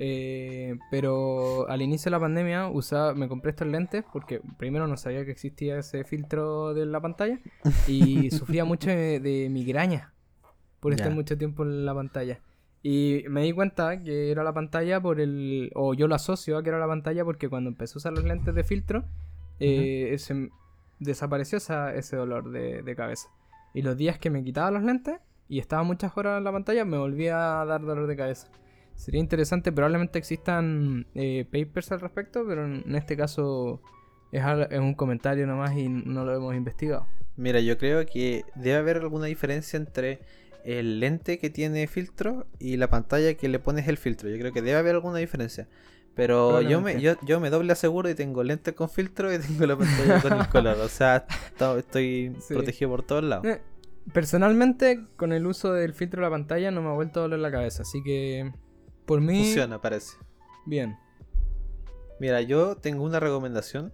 Eh, 0.01 0.79
pero 0.91 1.69
al 1.69 1.83
inicio 1.83 2.05
de 2.05 2.11
la 2.13 2.21
pandemia 2.21 2.69
usaba, 2.69 3.15
me 3.15 3.27
compré 3.29 3.51
estos 3.51 3.67
lentes 3.67 4.05
porque 4.13 4.41
primero 4.57 4.87
no 4.87 4.97
sabía 4.97 5.25
que 5.25 5.33
existía 5.33 5.79
ese 5.79 6.05
filtro 6.05 6.73
de 6.75 6.87
la 6.87 7.01
pantalla 7.01 7.41
y 7.89 8.31
sufría 8.31 8.65
mucho 8.65 8.91
de, 8.91 9.19
de 9.21 9.49
migraña 9.51 10.13
por 10.81 10.93
estar 10.93 11.09
mucho 11.17 11.37
tiempo 11.37 11.65
en 11.65 11.85
la 11.85 11.95
pantalla. 11.95 12.41
Y 12.81 13.25
me 13.29 13.43
di 13.43 13.53
cuenta 13.53 14.01
que 14.05 14.31
era 14.31 14.45
la 14.45 14.53
pantalla 14.55 15.01
por 15.01 15.21
el... 15.21 15.73
o 15.75 15.95
yo 15.95 16.07
lo 16.07 16.15
asocio 16.15 16.57
a 16.57 16.63
que 16.63 16.69
era 16.69 16.79
la 16.79 16.87
pantalla 16.87 17.25
porque 17.25 17.49
cuando 17.49 17.69
empecé 17.71 17.95
a 17.95 17.99
usar 17.99 18.13
los 18.13 18.23
lentes 18.25 18.55
de 18.55 18.63
filtro 18.63 19.05
eh, 19.59 20.15
se- 20.19 20.51
desapareció 21.01 21.59
esa- 21.59 21.93
ese 21.95 22.17
dolor 22.17 22.51
de, 22.53 22.83
de 22.83 22.95
cabeza. 22.97 23.29
Y 23.75 23.83
los 23.83 23.97
días 23.97 24.19
que 24.21 24.31
me 24.31 24.45
quitaba 24.45 24.71
los 24.71 24.85
lentes 24.85 25.17
y 25.49 25.59
estaba 25.59 25.83
muchas 25.83 26.17
horas 26.17 26.39
en 26.39 26.45
la 26.45 26.53
pantalla 26.53 26.85
me 26.85 26.99
volvía 26.99 27.61
a 27.61 27.65
dar 27.65 27.81
dolor 27.83 28.07
de 28.07 28.15
cabeza. 28.17 28.49
Sería 28.99 29.21
interesante, 29.21 29.71
probablemente 29.71 30.19
existan 30.19 31.07
eh, 31.15 31.47
papers 31.51 31.93
al 31.93 32.01
respecto, 32.01 32.45
pero 32.47 32.67
en 32.67 32.95
este 32.97 33.17
caso 33.17 33.81
es, 34.33 34.43
un 34.79 34.95
comentario 34.95 35.47
nomás 35.47 35.77
y 35.77 35.89
no 35.89 36.25
lo 36.25 36.35
hemos 36.35 36.55
investigado. 36.57 37.07
Mira, 37.37 37.61
yo 37.61 37.79
creo 37.79 38.05
que 38.07 38.45
debe 38.57 38.77
haber 38.77 38.97
alguna 38.97 39.27
diferencia 39.27 39.77
entre 39.77 40.19
el 40.65 40.99
lente 40.99 41.39
que 41.39 41.49
tiene 41.49 41.87
filtro 41.87 42.49
y 42.59 42.77
la 42.77 42.91
pantalla 42.91 43.35
que 43.35 43.49
le 43.49 43.61
pones 43.61 43.87
el 43.87 43.99
filtro. 43.99 44.29
Yo 44.29 44.37
creo 44.37 44.53
que 44.53 44.63
debe 44.63 44.77
haber 44.79 44.97
alguna 44.97 45.19
diferencia. 45.19 45.69
Pero 46.17 46.61
yo 46.61 46.81
me, 46.81 47.01
yo, 47.01 47.15
yo 47.25 47.39
me 47.39 47.49
doble 47.51 47.73
aseguro 47.73 48.11
y 48.11 48.17
tengo 48.17 48.43
lentes 48.43 48.75
con 48.75 48.91
filtro 48.91 49.33
y 49.33 49.39
tengo 49.39 49.65
la 49.65 49.77
pantalla 49.79 50.21
con 50.21 50.33
el 50.33 50.49
color. 50.49 50.77
O 50.81 50.89
sea, 50.89 51.25
to- 51.57 51.79
estoy 51.79 52.35
Sí. 52.41 52.55
protegido 52.55 52.91
por 52.91 53.05
todos 53.05 53.23
lados. 53.23 53.45
Eh, 53.47 53.61
personalmente, 54.13 55.07
con 55.15 55.33
el 55.33 55.47
uso 55.47 55.73
del 55.73 55.95
filtro 55.95 56.21
de 56.21 56.27
la 56.27 56.31
pantalla 56.31 56.73
no 56.73 56.83
me 56.83 56.89
ha 56.89 56.95
vuelto 56.95 57.21
a 57.21 57.23
doler 57.23 57.39
la 57.39 57.53
cabeza, 57.53 57.83
así 57.83 58.03
que 58.03 58.53
por 59.09 59.21
mí, 59.21 59.43
Funciona, 59.45 59.81
parece. 59.81 60.17
bien. 60.67 60.97
Mira, 62.21 62.41
yo 62.43 62.77
tengo 62.77 63.05
una 63.05 63.19
recomendación 63.21 63.93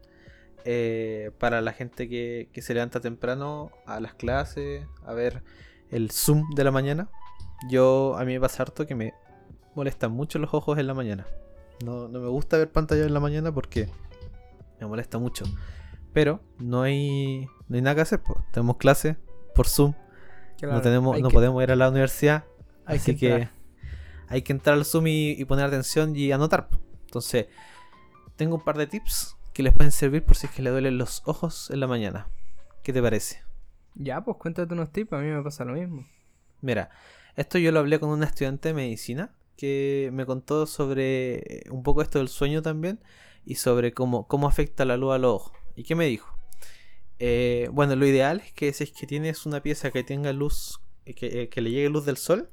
eh, 0.64 1.30
para 1.38 1.60
la 1.60 1.72
gente 1.72 2.08
que, 2.08 2.48
que 2.52 2.62
se 2.62 2.74
levanta 2.74 3.00
temprano 3.00 3.70
a 3.86 4.00
las 4.00 4.14
clases, 4.14 4.86
a 5.06 5.12
ver 5.14 5.42
el 5.90 6.10
Zoom 6.10 6.50
de 6.54 6.64
la 6.64 6.70
mañana. 6.70 7.08
Yo, 7.70 8.16
a 8.18 8.24
mí 8.24 8.32
me 8.34 8.40
pasa 8.40 8.62
harto 8.62 8.86
que 8.86 8.94
me 8.94 9.12
molestan 9.74 10.12
mucho 10.12 10.38
los 10.38 10.52
ojos 10.54 10.78
en 10.78 10.86
la 10.86 10.94
mañana. 10.94 11.26
No, 11.84 12.08
no 12.08 12.20
me 12.20 12.28
gusta 12.28 12.56
ver 12.58 12.70
pantalla 12.72 13.04
en 13.04 13.12
la 13.14 13.20
mañana 13.20 13.52
porque 13.52 13.88
me 14.80 14.86
molesta 14.86 15.18
mucho. 15.18 15.44
Pero 16.12 16.40
no 16.58 16.82
hay, 16.82 17.46
no 17.68 17.76
hay 17.76 17.82
nada 17.82 17.94
que 17.96 18.00
hacer. 18.02 18.22
po. 18.22 18.42
Tenemos 18.52 18.76
clase 18.78 19.16
por 19.54 19.66
Zoom. 19.68 19.92
Claro, 20.58 20.76
no 20.76 20.80
tenemos, 20.82 21.20
no 21.20 21.28
que- 21.28 21.34
podemos 21.34 21.62
ir 21.62 21.72
a 21.72 21.76
la 21.76 21.88
universidad. 21.90 22.44
hay 22.86 22.96
así 22.96 23.16
que. 23.16 23.48
Hay 24.28 24.42
que 24.42 24.52
entrar 24.52 24.76
al 24.76 24.84
Zoom 24.84 25.06
y, 25.06 25.32
y 25.32 25.44
poner 25.44 25.66
atención 25.66 26.14
y 26.16 26.32
anotar. 26.32 26.68
Entonces, 27.06 27.46
tengo 28.36 28.56
un 28.56 28.64
par 28.64 28.76
de 28.76 28.86
tips 28.86 29.36
que 29.52 29.62
les 29.62 29.72
pueden 29.72 29.92
servir 29.92 30.24
por 30.24 30.36
si 30.36 30.46
es 30.46 30.52
que 30.52 30.62
le 30.62 30.70
duelen 30.70 30.98
los 30.98 31.22
ojos 31.26 31.70
en 31.70 31.80
la 31.80 31.86
mañana. 31.86 32.28
¿Qué 32.82 32.92
te 32.92 33.00
parece? 33.00 33.42
Ya, 33.94 34.22
pues 34.24 34.36
cuéntate 34.38 34.74
unos 34.74 34.90
tips, 34.90 35.12
a 35.12 35.18
mí 35.18 35.28
me 35.28 35.42
pasa 35.42 35.64
lo 35.64 35.74
mismo. 35.74 36.06
Mira, 36.60 36.90
esto 37.36 37.58
yo 37.58 37.70
lo 37.70 37.80
hablé 37.80 38.00
con 38.00 38.10
una 38.10 38.26
estudiante 38.26 38.68
de 38.68 38.74
medicina 38.74 39.34
que 39.56 40.10
me 40.12 40.26
contó 40.26 40.66
sobre 40.66 41.36
eh, 41.36 41.70
un 41.70 41.82
poco 41.82 42.02
esto 42.02 42.18
del 42.18 42.28
sueño 42.28 42.62
también 42.62 43.00
y 43.46 43.54
sobre 43.56 43.92
cómo, 43.92 44.26
cómo 44.26 44.48
afecta 44.48 44.84
la 44.84 44.96
luz 44.96 45.14
a 45.14 45.18
los 45.18 45.34
ojos. 45.34 45.52
¿Y 45.76 45.84
qué 45.84 45.94
me 45.94 46.06
dijo? 46.06 46.36
Eh, 47.18 47.68
bueno, 47.72 47.94
lo 47.96 48.06
ideal 48.06 48.42
es 48.44 48.52
que 48.52 48.72
si 48.72 48.84
es 48.84 48.92
que 48.92 49.06
tienes 49.06 49.46
una 49.46 49.62
pieza 49.62 49.90
que 49.90 50.02
tenga 50.02 50.32
luz, 50.32 50.80
eh, 51.04 51.14
que, 51.14 51.42
eh, 51.42 51.48
que 51.48 51.60
le 51.60 51.70
llegue 51.70 51.88
luz 51.88 52.04
del 52.04 52.16
sol, 52.16 52.50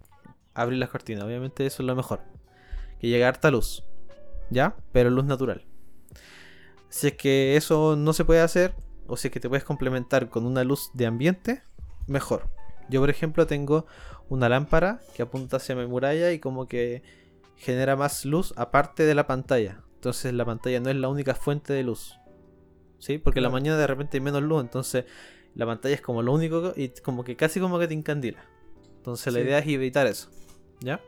abrir 0.53 0.79
las 0.79 0.89
cortinas. 0.89 1.23
Obviamente 1.23 1.65
eso 1.65 1.83
es 1.83 1.87
lo 1.87 1.95
mejor. 1.95 2.21
Que 2.99 3.07
llegue 3.07 3.25
harta 3.25 3.51
luz. 3.51 3.83
¿Ya? 4.49 4.75
Pero 4.91 5.09
luz 5.09 5.25
natural. 5.25 5.65
Si 6.89 7.07
es 7.07 7.13
que 7.13 7.55
eso 7.55 7.95
no 7.95 8.13
se 8.13 8.25
puede 8.25 8.41
hacer, 8.41 8.75
o 9.07 9.17
si 9.17 9.27
es 9.27 9.33
que 9.33 9.39
te 9.39 9.47
puedes 9.47 9.63
complementar 9.63 10.29
con 10.29 10.45
una 10.45 10.63
luz 10.63 10.91
de 10.93 11.05
ambiente, 11.05 11.63
mejor. 12.07 12.49
Yo, 12.89 12.99
por 12.99 13.09
ejemplo, 13.09 13.47
tengo 13.47 13.85
una 14.27 14.49
lámpara 14.49 14.99
que 15.15 15.23
apunta 15.23 15.57
hacia 15.57 15.75
mi 15.75 15.85
muralla 15.85 16.31
y 16.31 16.39
como 16.39 16.67
que 16.67 17.03
genera 17.55 17.95
más 17.95 18.25
luz 18.25 18.53
aparte 18.57 19.03
de 19.03 19.15
la 19.15 19.27
pantalla. 19.27 19.83
Entonces 19.95 20.33
la 20.33 20.45
pantalla 20.45 20.79
no 20.79 20.89
es 20.89 20.95
la 20.95 21.09
única 21.09 21.35
fuente 21.35 21.73
de 21.73 21.83
luz. 21.83 22.17
¿Sí? 22.99 23.17
Porque 23.17 23.39
en 23.39 23.43
la 23.43 23.49
mañana 23.49 23.77
de 23.77 23.87
repente 23.87 24.17
hay 24.17 24.21
menos 24.21 24.41
luz, 24.41 24.61
entonces 24.61 25.05
la 25.55 25.65
pantalla 25.65 25.95
es 25.95 26.01
como 26.01 26.21
lo 26.21 26.33
único 26.33 26.73
y 26.75 26.89
como 26.89 27.23
que 27.23 27.35
casi 27.35 27.59
como 27.59 27.77
que 27.79 27.87
te 27.87 27.93
encandila. 27.93 28.43
Entonces 29.01 29.33
la 29.33 29.39
idea 29.39 29.57
es 29.57 29.67
evitar 29.67 30.05
eso. 30.05 30.29
¿Ya? 30.79 31.01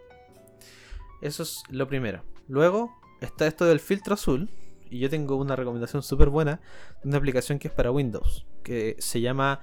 Eso 1.21 1.43
es 1.43 1.61
lo 1.69 1.87
primero. 1.87 2.23
Luego 2.47 2.91
está 3.21 3.45
esto 3.45 3.65
del 3.65 3.79
filtro 3.79 4.15
azul. 4.15 4.49
Y 4.89 4.97
yo 4.97 5.11
tengo 5.11 5.35
una 5.35 5.55
recomendación 5.55 6.01
súper 6.01 6.29
buena 6.29 6.59
de 7.03 7.09
una 7.09 7.19
aplicación 7.19 7.59
que 7.59 7.67
es 7.67 7.73
para 7.73 7.91
Windows. 7.91 8.47
Que 8.63 8.95
se 8.97 9.21
llama 9.21 9.61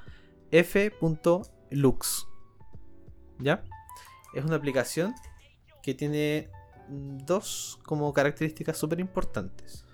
f.lux. 0.53 2.29
¿Ya? 3.41 3.65
Es 4.33 4.45
una 4.45 4.55
aplicación 4.55 5.13
que 5.83 5.95
tiene 5.95 6.51
dos 6.89 7.81
como 7.85 8.13
características 8.13 8.79
súper 8.79 9.01
importantes. 9.01 9.85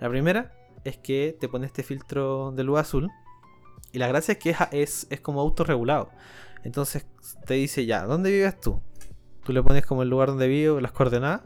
La 0.00 0.10
primera 0.10 0.52
es 0.84 0.98
que 0.98 1.34
te 1.40 1.48
pone 1.48 1.64
este 1.64 1.82
filtro 1.82 2.52
de 2.52 2.62
luz 2.62 2.78
azul. 2.78 3.08
Y 3.90 3.98
la 3.98 4.06
gracia 4.06 4.32
es 4.32 4.38
que 4.38 4.50
es, 4.50 4.58
es, 4.70 5.06
es 5.08 5.20
como 5.22 5.40
autorregulado. 5.40 6.10
Entonces 6.64 7.06
te 7.46 7.54
dice 7.54 7.86
ya, 7.86 8.04
¿dónde 8.04 8.30
vives 8.30 8.60
tú? 8.60 8.82
Tú 9.44 9.52
le 9.52 9.62
pones 9.62 9.86
como 9.86 10.02
el 10.02 10.10
lugar 10.10 10.28
donde 10.28 10.48
vivo, 10.48 10.80
las 10.80 10.92
coordenadas. 10.92 11.42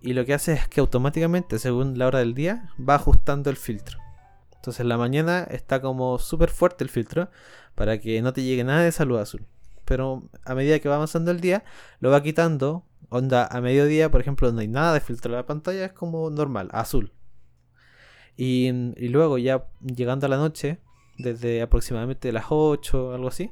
Y 0.00 0.14
lo 0.14 0.24
que 0.24 0.34
hace 0.34 0.54
es 0.54 0.68
que 0.68 0.80
automáticamente, 0.80 1.58
según 1.58 1.96
la 1.96 2.08
hora 2.08 2.18
del 2.18 2.34
día, 2.34 2.70
va 2.78 2.96
ajustando 2.96 3.50
el 3.50 3.56
filtro. 3.56 3.98
Entonces 4.56 4.80
en 4.80 4.88
la 4.88 4.98
mañana 4.98 5.46
está 5.50 5.80
como 5.80 6.18
súper 6.18 6.50
fuerte 6.50 6.84
el 6.84 6.90
filtro 6.90 7.30
para 7.74 7.98
que 7.98 8.20
no 8.22 8.32
te 8.32 8.42
llegue 8.42 8.64
nada 8.64 8.82
de 8.82 8.88
esa 8.88 9.04
luz 9.04 9.20
azul. 9.20 9.46
Pero 9.84 10.28
a 10.44 10.54
medida 10.54 10.78
que 10.78 10.88
va 10.88 10.96
avanzando 10.96 11.30
el 11.30 11.40
día, 11.40 11.64
lo 12.00 12.10
va 12.10 12.22
quitando. 12.22 12.84
Onda, 13.08 13.46
a 13.46 13.60
mediodía, 13.60 14.10
por 14.10 14.20
ejemplo, 14.20 14.50
no 14.52 14.60
hay 14.60 14.68
nada 14.68 14.94
de 14.94 15.00
filtro 15.00 15.32
en 15.32 15.36
la 15.36 15.46
pantalla, 15.46 15.84
es 15.84 15.92
como 15.92 16.30
normal, 16.30 16.68
azul. 16.72 17.12
Y, 18.36 18.68
y 18.96 19.08
luego 19.08 19.38
ya 19.38 19.66
llegando 19.80 20.26
a 20.26 20.30
la 20.30 20.36
noche, 20.36 20.78
desde 21.18 21.62
aproximadamente 21.62 22.32
las 22.32 22.46
8 22.48 23.14
algo 23.14 23.28
así, 23.28 23.50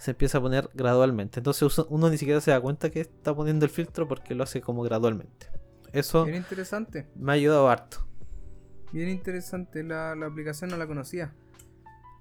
se 0.00 0.12
empieza 0.12 0.38
a 0.38 0.40
poner 0.40 0.70
gradualmente. 0.72 1.40
Entonces 1.40 1.78
uno 1.90 2.08
ni 2.08 2.16
siquiera 2.16 2.40
se 2.40 2.50
da 2.50 2.60
cuenta 2.60 2.88
que 2.88 3.00
está 3.00 3.34
poniendo 3.34 3.66
el 3.66 3.70
filtro 3.70 4.08
porque 4.08 4.34
lo 4.34 4.42
hace 4.44 4.62
como 4.62 4.82
gradualmente. 4.82 5.48
Eso 5.92 6.24
Bien 6.24 6.38
interesante. 6.38 7.06
me 7.16 7.32
ha 7.32 7.34
ayudado 7.34 7.68
harto. 7.68 7.98
Bien 8.92 9.10
interesante. 9.10 9.82
La, 9.82 10.14
la 10.16 10.26
aplicación 10.26 10.70
no 10.70 10.78
la 10.78 10.86
conocía. 10.86 11.34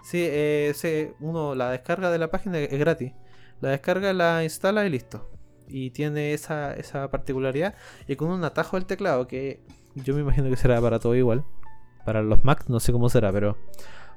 Sí, 0.04 0.22
eh, 0.22 1.14
uno 1.22 1.56
la 1.56 1.72
descarga 1.72 2.12
de 2.12 2.18
la 2.18 2.30
página 2.30 2.60
es 2.60 2.78
gratis. 2.78 3.14
La 3.62 3.70
descarga, 3.70 4.12
la 4.12 4.44
instala 4.44 4.86
y 4.86 4.90
listo. 4.90 5.32
Y 5.66 5.92
tiene 5.92 6.34
esa, 6.34 6.74
esa 6.74 7.10
particularidad. 7.10 7.76
Y 8.10 8.18
con 8.18 8.30
un 8.30 8.44
atajo 8.44 8.76
del 8.76 8.88
teclado 8.88 9.26
que 9.26 9.62
yo 9.96 10.14
me 10.16 10.20
imagino 10.22 10.50
que 10.50 10.58
será 10.58 10.82
para 10.82 11.00
todo 11.00 11.16
igual. 11.16 11.46
Para 12.06 12.22
los 12.24 12.44
Mac 12.44 12.66
no 12.68 12.82
sé 12.82 12.92
cómo 12.92 13.08
será, 13.08 13.32
pero 13.32 13.58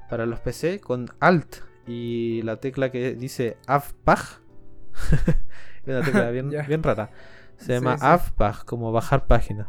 para 0.09 0.25
los 0.25 0.41
PC 0.41 0.81
con 0.81 1.07
Alt 1.21 1.72
y 1.87 2.41
la 2.43 2.57
tecla 2.57 2.91
que 2.91 3.15
dice 3.15 3.57
AVPAG. 3.67 4.41
es 5.83 5.87
una 5.87 6.03
tecla 6.03 6.29
bien, 6.31 6.83
rara. 6.83 7.11
Se 7.57 7.65
Sí, 7.65 7.71
llama 7.73 7.97
sí. 7.97 8.17
Como 8.65 8.91
bajar 8.91 9.27
página. 9.27 9.67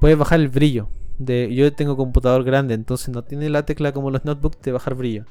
Puedes 0.00 0.18
bajar 0.18 0.40
el 0.40 0.48
brillo. 0.48 0.88
De, 1.18 1.54
yo 1.54 1.72
tengo 1.74 1.96
computador 1.96 2.44
grande, 2.44 2.74
entonces 2.74 3.08
no 3.08 3.24
tiene 3.24 3.48
la 3.48 3.64
tecla 3.64 3.92
como 3.92 4.10
los 4.10 4.24
notebooks 4.24 4.60
de 4.62 4.72
bajar 4.72 4.94
brillo. 4.94 5.24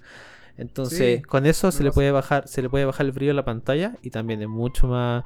Entonces, 0.57 1.19
Sí, 1.19 1.21
con 1.23 1.45
eso 1.45 1.71
se 1.71 1.83
le 1.83 1.91
puede 1.91 2.11
bajar, 2.11 2.47
se 2.47 2.61
le 2.61 2.69
puede 2.69 2.85
bajar 2.85 3.05
el 3.05 3.11
brillo 3.11 3.31
a 3.31 3.35
la 3.35 3.45
pantalla 3.45 3.97
y 4.01 4.09
también 4.11 4.41
es 4.41 4.47
mucho 4.47 4.87
más, 4.87 5.23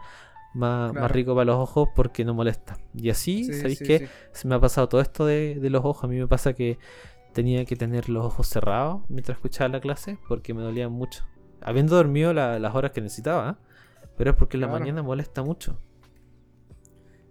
más, 0.53 0.93
más 0.93 1.12
rico 1.12 1.36
para 1.36 1.45
los 1.45 1.58
ojos 1.58 1.89
porque 1.95 2.25
no 2.25 2.34
molesta. 2.34 2.77
Y 2.93 3.10
así, 3.10 3.45
Sí, 3.45 3.53
¿sabéis 3.53 3.79
sí, 3.79 3.86
qué? 3.86 3.99
sí. 3.99 4.10
Se 4.34 4.47
me 4.47 4.55
ha 4.55 4.60
pasado 4.60 4.89
todo 4.89 5.01
esto 5.01 5.25
de, 5.25 5.55
de 5.60 5.69
los 5.69 5.86
ojos. 5.86 6.03
A 6.05 6.08
mí 6.08 6.17
me 6.17 6.27
pasa 6.27 6.53
que 6.53 6.79
tenía 7.39 7.65
que 7.65 7.75
tener 7.75 8.10
los 8.10 8.25
ojos 8.25 8.47
cerrados 8.47 9.04
mientras 9.10 9.38
escuchaba 9.38 9.69
la 9.69 9.82
clase 9.82 10.17
porque 10.28 10.54
me 10.54 10.62
dolían 10.63 10.91
mucho. 10.91 11.23
Habiendo 11.62 11.95
dormido 11.95 12.34
la- 12.34 12.60
las 12.60 12.75
horas 12.75 12.91
que 12.91 13.02
necesitaba, 13.02 13.52
¿eh? 13.52 13.56
pero 14.17 14.32
es 14.32 14.36
porque 14.38 14.58
en 14.58 14.62
la 14.62 14.67
Claro. 14.67 14.69
mañana 14.69 15.04
molesta 15.04 15.43
mucho. 15.43 15.78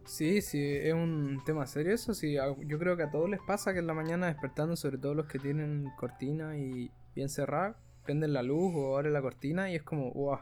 Sí, 0.04 0.40
sí, 0.40 0.58
es 0.64 0.94
un 0.94 1.42
tema 1.44 1.66
serio 1.66 1.94
eso. 1.94 2.14
Sí, 2.14 2.34
yo 2.66 2.78
creo 2.78 2.96
que 2.96 3.02
a 3.04 3.10
todos 3.10 3.28
les 3.28 3.40
pasa 3.40 3.72
que 3.72 3.80
en 3.80 3.86
la 3.86 3.94
mañana 3.94 4.26
despertando, 4.26 4.74
sobre 4.76 4.98
todo 4.98 5.14
los 5.14 5.26
que 5.26 5.38
tienen 5.38 5.90
cortina 5.98 6.56
y 6.56 6.90
bien 7.14 7.28
cerrada, 7.28 7.76
prenden 8.04 8.32
la 8.32 8.42
luz 8.42 8.72
o 8.74 8.96
abren 8.96 9.12
la 9.12 9.20
cortina 9.22 9.70
y 9.70 9.76
es 9.76 9.82
como, 9.82 10.10
wow. 10.12 10.38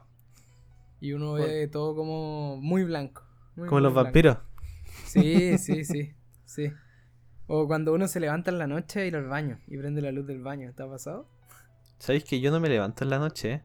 Y 1.00 1.12
uno 1.12 1.34
ve 1.34 1.68
todo 1.68 1.94
como 1.94 2.56
muy 2.58 2.84
blanco. 2.84 3.22
muy, 3.56 3.68
Como 3.68 3.80
muy 3.80 3.82
los 3.82 3.92
vampiros. 3.94 4.38
Sí, 5.02 5.58
sí, 5.58 5.84
sí, 5.84 6.14
sí. 6.44 6.72
O 7.48 7.66
cuando 7.66 7.92
uno 7.94 8.08
se 8.08 8.20
levanta 8.20 8.50
en 8.50 8.58
la 8.58 8.66
noche 8.66 9.00
a 9.00 9.06
ir 9.06 9.16
al 9.16 9.28
baño 9.28 9.60
y 9.68 9.76
prende 9.78 10.00
la 10.02 10.12
luz 10.12 10.26
del 10.26 10.42
baño. 10.42 10.72
¿Te 10.74 10.82
ha 10.82 10.88
pasado? 10.88 11.28
Sabéis 11.98 12.24
que 12.24 12.40
yo 12.40 12.50
no 12.50 12.60
me 12.60 12.68
levanto 12.68 13.04
en 13.04 13.10
la 13.10 13.18
noche. 13.18 13.62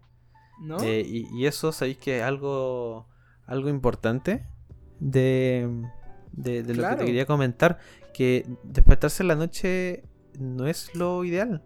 ¿No? 0.62 0.80
Eh, 0.82 1.02
y, 1.06 1.28
y 1.36 1.48
eso, 1.48 1.72
sabéis 1.72 1.98
que 1.98 2.18
es 2.20 2.24
algo, 2.24 3.08
algo 3.48 3.70
importante. 3.70 4.46
de, 5.00 5.68
de, 6.32 6.64
de 6.64 6.76
lo 6.76 6.88
que 6.90 6.96
te 6.96 7.06
quería 7.06 7.26
comentar, 7.26 7.80
que 8.14 8.46
despertarse 8.64 9.24
en 9.24 9.28
la 9.28 9.36
noche 9.36 10.04
no 10.40 10.68
es 10.68 10.96
lo 10.96 11.24
ideal. 11.26 11.64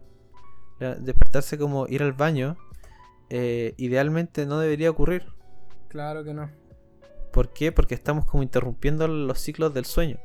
Despertarse 0.80 1.58
como 1.58 1.88
ir 1.88 2.02
al 2.02 2.14
baño, 2.14 2.58
eh, 3.30 3.74
idealmente 3.78 4.46
no 4.46 4.60
debería 4.60 4.90
ocurrir. 4.90 5.28
Claro 5.90 6.24
que 6.24 6.34
no. 6.34 6.50
¿Por 7.32 7.54
qué? 7.54 7.72
Porque 7.72 7.96
estamos 7.96 8.26
como 8.26 8.44
interrumpiendo 8.44 9.08
los 9.08 9.40
ciclos 9.40 9.74
del 9.74 9.86
sueño. 9.86 10.18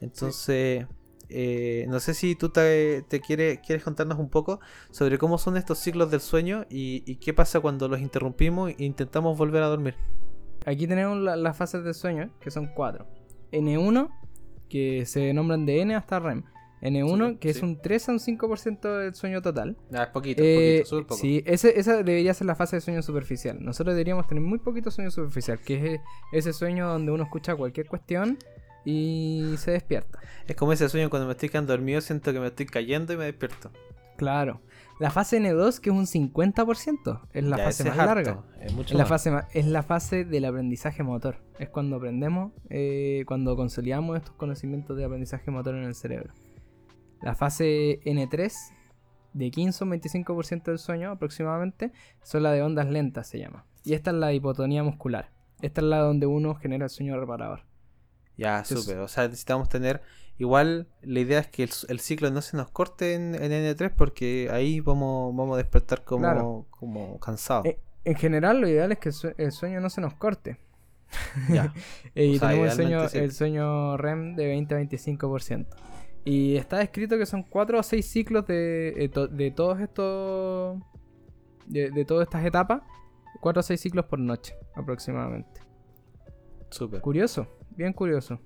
Entonces, 0.00 0.86
eh, 1.36 1.86
no 1.88 1.98
sé 2.00 2.14
si 2.14 2.34
tú 2.36 2.48
te, 2.50 3.02
te 3.02 3.20
quieres, 3.20 3.58
quieres 3.58 3.82
contarnos 3.84 4.18
un 4.18 4.30
poco 4.30 4.60
sobre 4.90 5.18
cómo 5.18 5.36
son 5.36 5.56
estos 5.56 5.78
ciclos 5.78 6.10
del 6.10 6.20
sueño 6.20 6.64
y, 6.70 7.02
y 7.10 7.16
qué 7.16 7.34
pasa 7.34 7.60
cuando 7.60 7.88
los 7.88 8.00
interrumpimos 8.00 8.70
e 8.70 8.84
intentamos 8.84 9.36
volver 9.36 9.62
a 9.62 9.66
dormir. 9.66 9.94
Aquí 10.64 10.86
tenemos 10.86 11.18
la- 11.18 11.36
las 11.36 11.56
fases 11.56 11.82
de 11.84 11.92
sueño, 11.92 12.30
que 12.40 12.50
son 12.50 12.68
cuatro. 12.74 13.06
N1, 13.52 14.08
que 14.68 15.04
se 15.06 15.32
nombran 15.34 15.66
de 15.66 15.80
N 15.82 15.94
hasta 15.94 16.18
REM. 16.20 16.44
N1, 16.82 17.30
Sí, 17.32 17.36
que 17.38 17.48
es 17.50 17.62
un 17.62 17.80
3 17.80 18.08
a 18.10 18.12
un 18.12 18.18
5% 18.20 18.98
del 18.98 19.14
sueño 19.14 19.40
total. 19.40 19.74
Ah, 19.94 20.02
es 20.02 20.08
poquito, 20.10 20.42
Eh, 20.42 20.80
es 20.80 20.90
poquito, 20.90 21.06
poco. 21.08 21.20
sí, 21.20 21.42
ese- 21.46 21.78
esa 21.78 21.96
debería 22.02 22.34
ser 22.34 22.46
la 22.46 22.54
fase 22.54 22.76
de 22.76 22.80
sueño 22.82 23.00
superficial. 23.02 23.56
Nosotros 23.64 23.94
deberíamos 23.94 24.26
tener 24.26 24.42
muy 24.42 24.58
poquito 24.58 24.90
sueño 24.90 25.10
superficial, 25.10 25.60
que 25.60 25.76
es 25.76 25.84
e- 25.84 26.00
ese 26.32 26.52
sueño 26.52 26.86
donde 26.88 27.10
uno 27.12 27.22
escucha 27.24 27.56
cualquier 27.56 27.86
cuestión 27.86 28.36
y 28.84 29.54
se 29.58 29.72
despierta. 29.72 30.18
Es 30.46 30.56
como 30.56 30.72
ese 30.72 30.88
sueño 30.88 31.10
cuando 31.10 31.26
me 31.26 31.32
estoy 31.32 31.48
quedando 31.48 31.72
dormido, 31.72 32.00
siento 32.00 32.32
que 32.32 32.40
me 32.40 32.48
estoy 32.48 32.66
cayendo 32.66 33.12
y 33.12 33.16
me 33.16 33.24
despierto. 33.24 33.70
Claro. 34.16 34.60
La 35.00 35.10
fase 35.10 35.40
N2, 35.40 35.80
que 35.80 35.90
es 35.90 35.96
un 35.96 36.06
50%, 36.06 37.20
es 37.32 37.44
la 37.44 37.56
Ya, 37.56 37.64
fase 37.64 37.84
más 37.84 37.96
larga. 37.96 38.44
es 38.60 38.72
mucho 38.72 38.94
Es 38.94 38.98
la, 38.98 39.06
fase 39.06 39.32
es 39.52 39.66
la 39.66 39.82
fase 39.82 40.24
del 40.24 40.44
aprendizaje 40.44 41.02
motor. 41.02 41.38
Es 41.58 41.68
cuando 41.68 41.96
aprendemos, 41.96 42.52
eh, 42.70 43.24
cuando 43.26 43.56
consolidamos 43.56 44.16
estos 44.16 44.34
conocimientos 44.36 44.96
de 44.96 45.04
aprendizaje 45.04 45.50
motor 45.50 45.74
en 45.74 45.84
el 45.84 45.94
cerebro. 45.96 46.32
La 47.22 47.34
fase 47.34 48.00
N3, 48.04 48.52
de 49.32 49.50
15 49.50 49.82
a 49.82 49.86
un 49.86 49.92
25% 49.94 50.62
del 50.64 50.78
sueño 50.78 51.10
aproximadamente, 51.10 51.90
son 52.22 52.44
la 52.44 52.52
de 52.52 52.62
ondas 52.62 52.86
lentas, 52.88 53.26
se 53.26 53.40
llama. 53.40 53.64
Y 53.82 53.94
esta 53.94 54.10
es 54.12 54.16
la 54.16 54.32
hipotonía 54.32 54.84
muscular. 54.84 55.30
Esta 55.60 55.80
es 55.80 55.86
la 55.88 55.98
donde 55.98 56.26
uno 56.26 56.54
genera 56.54 56.84
el 56.84 56.90
sueño 56.90 57.18
reparador. 57.18 57.62
Ya, 58.36 58.64
súper. 58.64 58.98
O 58.98 59.08
sea, 59.08 59.24
necesitamos 59.28 59.68
tener. 59.68 60.02
Igual, 60.38 60.88
la 61.02 61.20
idea 61.20 61.38
es 61.38 61.46
que 61.46 61.62
el, 61.62 61.70
el 61.88 62.00
ciclo 62.00 62.30
no 62.30 62.42
se 62.42 62.56
nos 62.56 62.68
corte 62.70 63.14
en, 63.14 63.34
en 63.36 63.52
N3 63.52 63.92
porque 63.96 64.48
ahí 64.50 64.80
vamos, 64.80 65.34
vamos 65.36 65.54
a 65.54 65.58
despertar 65.58 66.02
como, 66.02 66.22
Claro. 66.22 66.66
como 66.70 67.20
cansados. 67.20 67.66
Eh, 67.66 67.78
en 68.04 68.16
general, 68.16 68.60
lo 68.60 68.68
ideal 68.68 68.90
es 68.92 68.98
que 68.98 69.10
el, 69.10 69.14
sue- 69.14 69.34
el 69.38 69.52
sueño 69.52 69.80
no 69.80 69.88
se 69.90 70.00
nos 70.00 70.14
corte. 70.14 70.58
Ya. 71.48 71.72
Y 72.16 72.36
O 72.36 72.38
sea, 72.40 72.48
tenemos 72.48 72.70
el 72.70 72.74
sueño, 72.76 73.08
sí. 73.08 73.18
el 73.18 73.32
sueño 73.32 73.96
REM 73.96 74.34
de 74.34 74.46
20 74.46 74.74
a 74.74 74.78
25%. 74.80 75.66
Y 76.24 76.56
está 76.56 76.80
escrito 76.82 77.16
que 77.18 77.26
son 77.26 77.42
4 77.44 77.78
o 77.78 77.82
6 77.82 78.04
ciclos 78.04 78.46
de, 78.46 78.88
eh, 78.96 79.10
de 79.30 79.50
todos 79.52 79.78
estos. 79.80 80.80
De, 81.66 81.90
de 81.90 82.04
todas 82.04 82.26
estas 82.26 82.44
etapas. 82.44 82.82
4 83.40 83.60
o 83.60 83.62
6 83.62 83.80
ciclos 83.80 84.06
por 84.06 84.18
noche, 84.18 84.56
aproximadamente. 84.74 85.60
Súper. 86.70 87.00
Curioso, 87.02 87.46
bien 87.76 87.92
curioso. 87.92 88.40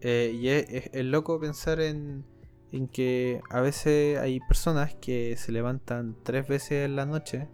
Eh, 0.00 0.32
y 0.34 0.48
es, 0.48 0.66
es- 0.70 0.90
es 0.92 1.04
loco 1.04 1.38
pensar 1.40 1.80
en, 1.80 2.24
en 2.72 2.88
que 2.88 3.40
a 3.50 3.60
veces 3.60 4.18
hay 4.18 4.40
personas 4.40 4.94
que 4.96 5.36
se 5.36 5.52
levantan 5.52 6.16
tres 6.24 6.48
veces 6.48 6.86
en 6.86 6.96
la 6.96 7.06
noche 7.06 7.48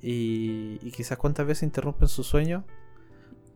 y, 0.00 0.78
y 0.82 0.90
quizás 0.90 1.16
cuántas 1.18 1.46
veces 1.46 1.62
interrumpen 1.62 2.08
su 2.08 2.24
sueño 2.24 2.64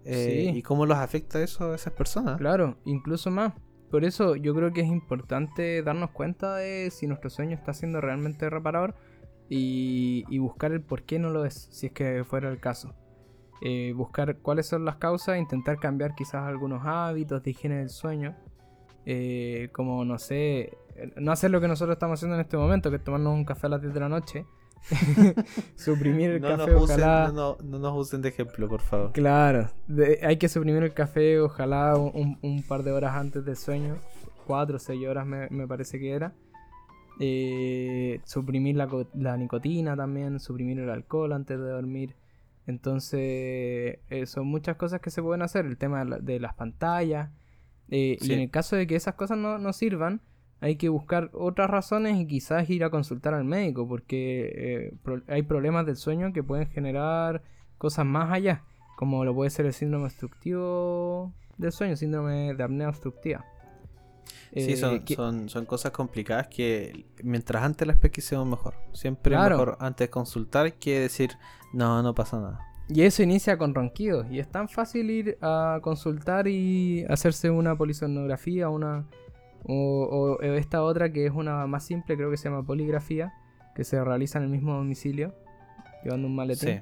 eh, 0.04 0.48
Sí. 0.52 0.58
y 0.58 0.62
cómo 0.62 0.86
los 0.86 0.96
afecta 0.98 1.42
eso 1.42 1.72
a 1.72 1.74
esas 1.74 1.92
personas. 1.92 2.38
Claro, 2.38 2.78
incluso 2.84 3.30
más. 3.30 3.54
Por 3.90 4.04
eso 4.04 4.36
yo 4.36 4.54
creo 4.54 4.72
que 4.72 4.80
es 4.80 4.88
importante 4.88 5.82
darnos 5.82 6.10
cuenta 6.10 6.56
de 6.56 6.90
si 6.90 7.06
nuestro 7.06 7.30
sueño 7.30 7.54
está 7.54 7.72
siendo 7.74 8.00
realmente 8.00 8.48
reparador 8.48 8.94
y, 9.48 10.24
y 10.28 10.38
buscar 10.38 10.72
el 10.72 10.80
por 10.80 11.02
qué 11.04 11.18
no 11.18 11.30
lo 11.30 11.44
es, 11.44 11.68
si 11.70 11.86
es 11.86 11.92
que 11.92 12.24
fuera 12.24 12.48
el 12.50 12.58
caso. 12.60 12.94
Eh, 13.62 13.92
buscar 13.96 14.36
cuáles 14.38 14.66
son 14.66 14.84
las 14.84 14.96
causas, 14.96 15.38
intentar 15.38 15.78
cambiar 15.78 16.14
quizás 16.14 16.42
algunos 16.46 16.82
hábitos 16.84 17.42
de 17.42 17.50
higiene 17.50 17.76
del 17.78 17.88
sueño. 17.90 18.34
Eh, 19.06 19.68
como, 19.72 20.04
no 20.04 20.18
sé, 20.18 20.76
no 21.16 21.32
hacer 21.32 21.50
lo 21.50 21.60
que 21.60 21.68
nosotros 21.68 21.94
estamos 21.94 22.18
haciendo 22.18 22.34
en 22.34 22.40
este 22.42 22.56
momento, 22.56 22.90
que 22.90 22.96
es 22.96 23.04
tomarnos 23.04 23.34
un 23.34 23.44
café 23.44 23.66
a 23.68 23.70
las 23.70 23.80
10 23.80 23.94
de 23.94 24.00
la 24.00 24.08
noche. 24.08 24.44
Suprimir 25.76 26.30
el 26.30 26.40
No 26.42 26.48
café, 26.56 26.72
nos, 26.72 26.82
usen, 26.82 26.96
ojalá. 27.00 27.32
no, 27.32 27.56
no- 27.56 27.56
no 27.64 27.78
nos 27.78 27.96
usen 27.98 28.22
de 28.22 28.28
ejemplo, 28.28 28.68
por 28.68 28.80
favor. 28.82 29.12
Claro, 29.12 29.68
de- 29.86 30.20
hay 30.22 30.36
que 30.36 30.48
suprimir 30.48 30.82
el 30.82 30.92
café, 30.94 31.40
ojalá 31.40 31.96
un, 31.96 32.38
un 32.42 32.62
par 32.62 32.82
de 32.82 32.92
horas 32.92 33.14
antes 33.14 33.44
del 33.44 33.56
sueño, 33.56 33.96
cuatro 34.46 34.76
o 34.76 34.78
seis 34.78 35.06
horas 35.06 35.26
me, 35.26 35.48
me 35.50 35.66
parece 35.66 35.98
que 35.98 36.10
era. 36.12 36.32
Eh, 37.18 38.20
suprimir 38.24 38.76
la, 38.76 38.88
la 39.14 39.36
nicotina 39.36 39.96
también, 39.96 40.38
suprimir 40.38 40.78
el 40.80 40.90
alcohol 40.90 41.32
antes 41.32 41.58
de 41.58 41.64
dormir. 41.68 42.14
Entonces, 42.66 43.20
eh, 44.10 44.24
son 44.26 44.46
muchas 44.46 44.76
cosas 44.76 45.00
que 45.00 45.10
se 45.10 45.22
pueden 45.22 45.42
hacer. 45.42 45.66
El 45.66 45.76
tema 45.78 46.00
de, 46.00 46.10
la- 46.10 46.18
de 46.18 46.40
las 46.40 46.54
pantallas. 46.54 47.30
eh, 47.88 48.16
Sí. 48.20 48.30
Y 48.30 48.34
en 48.34 48.40
el 48.40 48.50
caso 48.50 48.74
de 48.76 48.86
que 48.86 48.96
esas 48.96 49.14
cosas 49.14 49.38
no, 49.38 49.58
no 49.58 49.72
sirvan, 49.72 50.20
hay 50.60 50.76
que 50.76 50.88
buscar 50.88 51.30
otras 51.34 51.70
razones 51.70 52.16
y 52.18 52.26
quizás 52.26 52.68
ir 52.70 52.82
a 52.82 52.90
consultar 52.90 53.34
al 53.34 53.44
médico, 53.44 53.86
porque 53.86 54.52
eh, 54.56 54.94
pro- 55.02 55.22
hay 55.28 55.42
problemas 55.42 55.86
del 55.86 55.96
sueño 55.96 56.32
que 56.32 56.42
pueden 56.42 56.66
generar 56.68 57.42
cosas 57.78 58.04
más 58.06 58.32
allá, 58.32 58.64
como 58.96 59.24
lo 59.24 59.34
puede 59.34 59.50
ser 59.50 59.66
el 59.66 59.72
síndrome 59.74 60.06
obstructivo 60.06 61.32
del 61.58 61.72
sueño, 61.72 61.94
síndrome 61.96 62.54
de 62.54 62.62
apnea 62.62 62.88
obstructiva. 62.88 63.44
Sí, 64.52 64.72
Eh, 64.72 64.76
son, 64.76 65.00
que- 65.04 65.14
son, 65.14 65.48
son 65.48 65.66
cosas 65.66 65.92
complicadas 65.92 66.48
que 66.48 67.04
mientras 67.22 67.62
antes 67.62 67.86
las 67.86 67.98
pesquisemos 67.98 68.46
mejor. 68.48 68.74
Siempre 68.94 69.32
Claro. 69.32 69.58
mejor 69.58 69.76
antes 69.80 70.08
consultar 70.08 70.72
que 70.74 70.98
decir, 71.00 71.30
no, 71.76 72.02
no 72.02 72.14
pasa 72.14 72.40
nada. 72.40 72.60
Y 72.88 73.02
eso 73.02 73.22
inicia 73.22 73.58
con 73.58 73.74
ronquidos. 73.74 74.26
Y 74.30 74.38
es 74.38 74.48
tan 74.48 74.68
fácil 74.68 75.10
ir 75.10 75.38
a 75.42 75.80
consultar 75.82 76.46
y 76.48 77.04
hacerse 77.08 77.50
una 77.50 77.76
polisonografía, 77.76 78.68
una. 78.68 79.06
O, 79.64 80.36
o 80.38 80.42
esta 80.42 80.82
otra 80.84 81.12
que 81.12 81.26
es 81.26 81.32
una 81.32 81.66
más 81.66 81.84
simple, 81.84 82.16
creo 82.16 82.30
que 82.30 82.36
se 82.36 82.48
llama 82.48 82.62
poligrafía, 82.64 83.32
que 83.74 83.82
se 83.82 84.02
realiza 84.04 84.38
en 84.38 84.44
el 84.44 84.50
mismo 84.50 84.74
domicilio, 84.74 85.34
llevando 86.04 86.28
un 86.28 86.36
maletín. 86.36 86.68
Sí, 86.68 86.80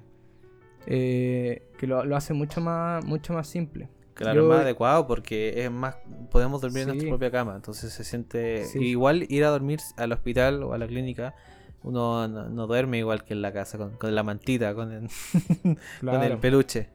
eh, 0.86 1.62
que 1.78 1.86
lo, 1.86 2.04
lo 2.04 2.16
hace 2.16 2.34
mucho 2.34 2.60
más, 2.60 3.04
mucho 3.06 3.32
más 3.32 3.46
simple. 3.46 3.88
claro, 4.12 4.36
Yo- 4.36 4.42
es 4.42 4.48
más 4.48 4.60
adecuado 4.60 5.06
porque 5.06 5.64
es 5.64 5.70
más, 5.70 5.96
podemos 6.30 6.60
dormir 6.60 6.82
en 6.82 6.88
nuestra 6.88 7.08
propia 7.08 7.30
cama. 7.30 7.54
Entonces 7.56 7.92
se 7.92 8.04
siente 8.04 8.64
Sí. 8.66 8.78
igual 8.80 9.24
ir 9.30 9.44
a 9.44 9.48
dormir 9.48 9.80
al 9.96 10.12
hospital 10.12 10.62
o 10.62 10.72
a 10.74 10.78
la 10.78 10.86
clínica. 10.86 11.34
Uno 11.84 12.26
no, 12.28 12.48
no 12.48 12.66
duerme 12.66 12.98
igual 12.98 13.24
que 13.24 13.34
en 13.34 13.42
la 13.42 13.52
casa, 13.52 13.78
con, 13.78 13.96
con 13.96 14.14
la 14.14 14.22
mantita, 14.24 14.74
con 14.74 14.90
el, 14.92 15.08
con 15.62 16.22
el 16.22 16.38
Claro. 16.38 16.40
peluche. 16.40 16.90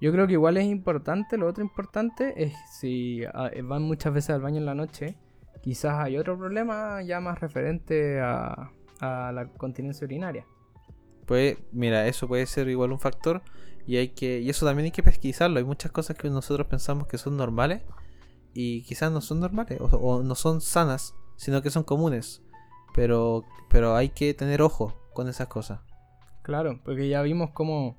Yo 0.00 0.12
creo 0.12 0.26
que 0.26 0.34
igual 0.34 0.56
es 0.58 0.64
importante, 0.66 1.38
lo 1.38 1.46
otro 1.48 1.62
importante 1.64 2.34
es 2.44 2.54
si 2.78 3.24
ah, 3.24 3.50
van 3.62 3.82
muchas 3.82 4.12
veces 4.12 4.30
al 4.30 4.42
baño 4.42 4.58
en 4.58 4.66
la 4.66 4.74
noche, 4.74 5.16
quizás 5.62 5.94
hay 6.04 6.18
otro 6.18 6.36
problema 6.36 7.02
ya 7.02 7.20
más 7.20 7.40
referente 7.40 8.20
a, 8.20 8.70
a 9.00 9.32
la 9.32 9.48
continencia 9.56 10.04
urinaria. 10.04 10.44
Pues, 11.26 11.56
mira, 11.72 12.06
eso 12.06 12.28
puede 12.28 12.44
ser 12.46 12.68
igual 12.68 12.92
un 12.92 13.00
factor 13.00 13.42
y 13.86 13.96
hay 13.96 14.08
que 14.08 14.40
y 14.40 14.50
eso 14.50 14.66
también 14.66 14.86
hay 14.86 14.90
que 14.92 15.02
pesquisarlo. 15.02 15.58
Hay 15.58 15.64
muchas 15.64 15.90
cosas 15.92 16.16
que 16.18 16.28
nosotros 16.28 16.66
pensamos 16.66 17.06
que 17.06 17.16
son 17.16 17.36
normales 17.36 17.82
y 18.52 18.82
quizás 18.82 19.10
no 19.10 19.20
son 19.22 19.40
normales 19.40 19.80
o, 19.80 19.86
o 19.86 20.22
no 20.22 20.34
son 20.34 20.60
sanas, 20.60 21.14
sino 21.36 21.62
que 21.62 21.70
son 21.70 21.82
comunes. 21.84 22.42
Pero 22.94 23.44
pero 23.70 23.96
hay 23.96 24.10
que 24.10 24.32
tener 24.34 24.62
ojo 24.62 24.94
con 25.12 25.28
esas 25.28 25.48
cosas. 25.48 25.80
Claro, 26.42 26.80
porque 26.84 27.08
ya 27.08 27.22
vimos 27.22 27.50
cómo, 27.50 27.96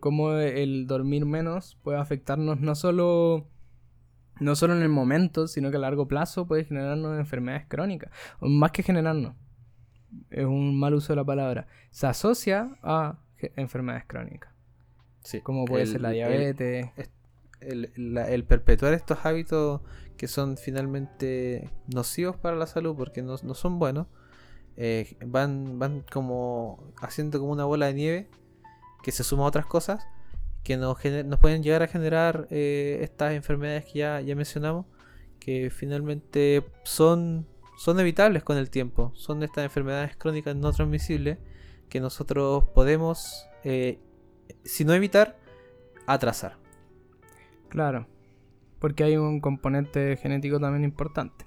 cómo 0.00 0.32
el 0.32 0.86
dormir 0.86 1.24
menos 1.24 1.78
puede 1.84 1.98
afectarnos 1.98 2.60
no 2.60 2.74
solo, 2.74 3.46
no 4.40 4.56
solo 4.56 4.74
en 4.74 4.82
el 4.82 4.88
momento, 4.88 5.46
sino 5.46 5.70
que 5.70 5.76
a 5.76 5.80
largo 5.80 6.08
plazo 6.08 6.46
puede 6.48 6.64
generarnos 6.64 7.16
enfermedades 7.18 7.66
crónicas. 7.68 8.10
O 8.40 8.48
más 8.48 8.72
que 8.72 8.82
generarnos, 8.82 9.34
es 10.30 10.44
un 10.46 10.78
mal 10.80 10.94
uso 10.94 11.12
de 11.12 11.16
la 11.16 11.24
palabra. 11.24 11.68
Se 11.90 12.06
asocia 12.08 12.76
a 12.82 13.18
enfermedades 13.56 14.04
crónicas, 14.06 14.50
Sí, 15.22 15.40
como 15.42 15.64
puede 15.66 15.82
el- 15.84 15.88
ser 15.90 16.00
la 16.00 16.08
el- 16.08 16.14
diabetes. 16.14 16.90
El, 17.60 17.92
la- 17.96 18.28
el 18.30 18.44
perpetuar 18.44 18.94
estos 18.94 19.24
hábitos 19.24 19.80
que 20.16 20.26
son 20.28 20.56
finalmente 20.56 21.70
nocivos 21.86 22.36
para 22.36 22.56
la 22.56 22.66
salud 22.66 22.94
porque 22.96 23.22
no, 23.22 23.36
no 23.42 23.54
son 23.54 23.78
buenos, 23.78 24.06
eh, 24.76 25.16
van, 25.26 25.78
van 25.78 26.04
como 26.12 26.92
haciendo 27.00 27.38
como 27.38 27.52
una 27.52 27.64
bola 27.64 27.86
de 27.86 27.94
nieve 27.94 28.28
que 29.02 29.12
se 29.12 29.22
suma 29.22 29.44
a 29.44 29.46
otras 29.46 29.66
cosas 29.66 30.06
que 30.64 30.78
nos, 30.78 30.96
nos 31.26 31.38
pueden 31.38 31.62
llegar 31.62 31.82
a 31.82 31.86
generar 31.86 32.48
eh, 32.50 32.98
estas 33.02 33.34
enfermedades 33.34 33.84
que 33.84 33.98
ya, 33.98 34.20
ya 34.22 34.34
mencionamos, 34.34 34.86
que 35.38 35.70
finalmente 35.70 36.64
son, 36.84 37.46
son 37.76 38.00
evitables 38.00 38.42
con 38.42 38.56
el 38.56 38.70
tiempo. 38.70 39.12
Son 39.14 39.42
estas 39.42 39.64
enfermedades 39.64 40.16
crónicas 40.16 40.56
no 40.56 40.72
transmisibles 40.72 41.38
que 41.90 42.00
nosotros 42.00 42.64
podemos, 42.74 43.46
eh, 43.62 44.00
si 44.64 44.86
no 44.86 44.94
evitar, 44.94 45.38
atrasar. 46.06 46.56
Claro. 47.68 48.08
Porque 48.78 49.04
hay 49.04 49.18
un 49.18 49.40
componente 49.40 50.16
genético 50.16 50.58
también 50.58 50.84
importante. 50.84 51.44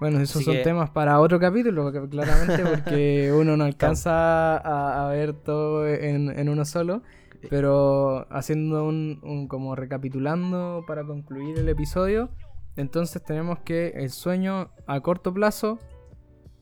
Bueno, 0.00 0.20
esos 0.20 0.36
Así 0.36 0.44
son 0.44 0.54
que- 0.56 0.62
temas 0.62 0.90
para 0.90 1.20
otro 1.20 1.40
capítulo, 1.40 1.90
claramente, 2.10 2.62
porque 2.64 3.32
uno 3.32 3.56
no 3.56 3.64
alcanza 3.64 4.56
a, 4.58 5.06
a 5.06 5.10
ver 5.10 5.32
todo 5.32 5.88
en, 5.88 6.30
en 6.38 6.48
uno 6.48 6.64
solo. 6.64 7.02
Pero 7.48 8.26
haciendo 8.30 8.84
un, 8.84 9.20
un- 9.22 9.46
como 9.46 9.76
recapitulando 9.76 10.84
para 10.86 11.04
concluir 11.04 11.58
el 11.58 11.68
episodio, 11.68 12.30
entonces 12.76 13.22
tenemos 13.22 13.60
que 13.60 13.88
el 13.96 14.10
sueño 14.10 14.70
a 14.86 15.00
corto 15.00 15.32
plazo, 15.32 15.78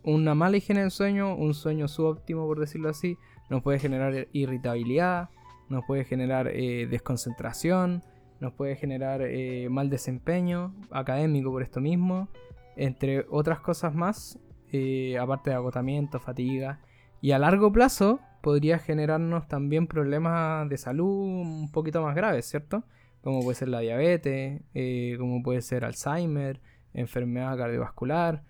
una 0.03 0.35
mala 0.35 0.59
higiene 0.59 0.83
del 0.83 0.90
sueño, 0.90 1.35
un 1.35 1.55
sueño 1.55 1.88
subóptimo 1.88 2.47
por 2.47 2.61
decirlo 2.61 2.90
así, 2.90 3.16
nos 3.49 3.62
puede 3.62 3.79
generar 3.79 4.29
irritabilidad, 4.33 5.31
nos 5.70 5.85
puede 5.87 6.05
generar 6.05 6.49
eh, 6.53 6.87
desconcentración, 6.90 8.03
nos 8.40 8.53
puede 8.53 8.77
generar 8.77 9.23
eh, 9.23 9.68
mal 9.70 9.88
desempeño 9.88 10.75
académico 10.90 11.51
por 11.51 11.62
esto 11.62 11.81
mismo, 11.81 12.29
entre 12.76 13.26
otras 13.30 13.60
cosas 13.60 13.94
más, 13.94 14.38
eh, 14.72 15.18
aparte 15.18 15.50
de 15.50 15.56
agotamiento, 15.56 16.20
fatiga. 16.20 16.80
Y 17.20 17.32
a 17.32 17.38
largo 17.38 17.72
plazo 17.72 18.20
podría 18.42 18.78
generarnos 18.78 19.48
también 19.48 19.87
problemas 19.87 20.68
de 20.68 20.76
salud 20.76 21.06
un 21.06 21.70
poquito 21.72 22.02
más 22.02 22.14
graves, 22.14 22.46
¿cierto? 22.46 22.84
Como 23.22 23.42
puede 23.42 23.54
ser 23.54 23.68
la 23.68 23.80
diabetes, 23.80 24.62
eh, 24.74 25.16
como 25.18 25.42
puede 25.42 25.62
ser 25.62 25.84
Alzheimer, 25.84 26.60
enfermedad 26.92 27.56
cardiovascular, 27.56 28.42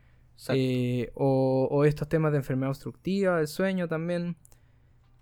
eh, 0.49 1.13
o, 1.15 1.69
o 1.71 1.85
estos 1.85 2.09
temas 2.09 2.33
de 2.33 2.39
enfermedad 2.39 2.71
obstructiva 2.71 3.39
del 3.39 3.47
sueño 3.47 3.87
también. 3.87 4.37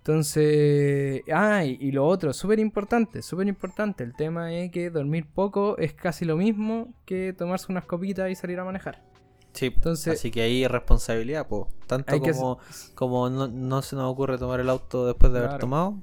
Entonces, 0.05 1.23
ah, 1.33 1.65
y, 1.65 1.77
y 1.81 1.93
lo 1.93 2.05
otro, 2.07 2.33
súper 2.33 2.59
importante, 2.59 3.23
súper 3.23 3.47
importante, 3.47 4.03
el 4.03 4.15
tema 4.17 4.53
es 4.53 4.73
que 4.73 4.91
dormir 4.91 5.29
poco 5.33 5.79
es 5.79 5.95
casi 5.95 6.25
lo 6.25 6.37
mismo 6.37 6.93
que 7.05 7.33
tomarse 7.33 7.71
unas 7.71 7.85
copitas 7.85 8.29
y 8.29 8.35
salir 8.35 8.59
a 8.59 8.65
manejar. 8.65 9.01
Sí, 9.53 9.67
entonces- 9.67 10.15
así 10.15 10.31
que 10.33 10.43
ahí 10.43 10.67
responsabilidad, 10.67 11.47
pues. 11.47 11.67
Tanto 11.87 12.21
que 12.21 12.33
como, 12.33 12.59
como 12.97 13.31
no, 13.31 13.47
no 13.47 13.81
se 13.83 13.95
nos 13.95 14.11
ocurre 14.11 14.39
tomar 14.39 14.59
el 14.59 14.71
auto 14.71 15.07
después 15.07 15.33
de 15.33 15.39
haber 15.39 15.59
tomado, 15.59 15.99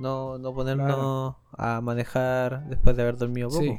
no, 0.00 0.38
no 0.38 0.52
ponernos 0.52 0.86
Claro. 0.86 1.38
a 1.52 1.80
manejar 1.80 2.64
después 2.68 2.96
de 2.96 3.02
haber 3.02 3.16
dormido 3.16 3.48
poco. 3.48 3.60
Sí, 3.60 3.78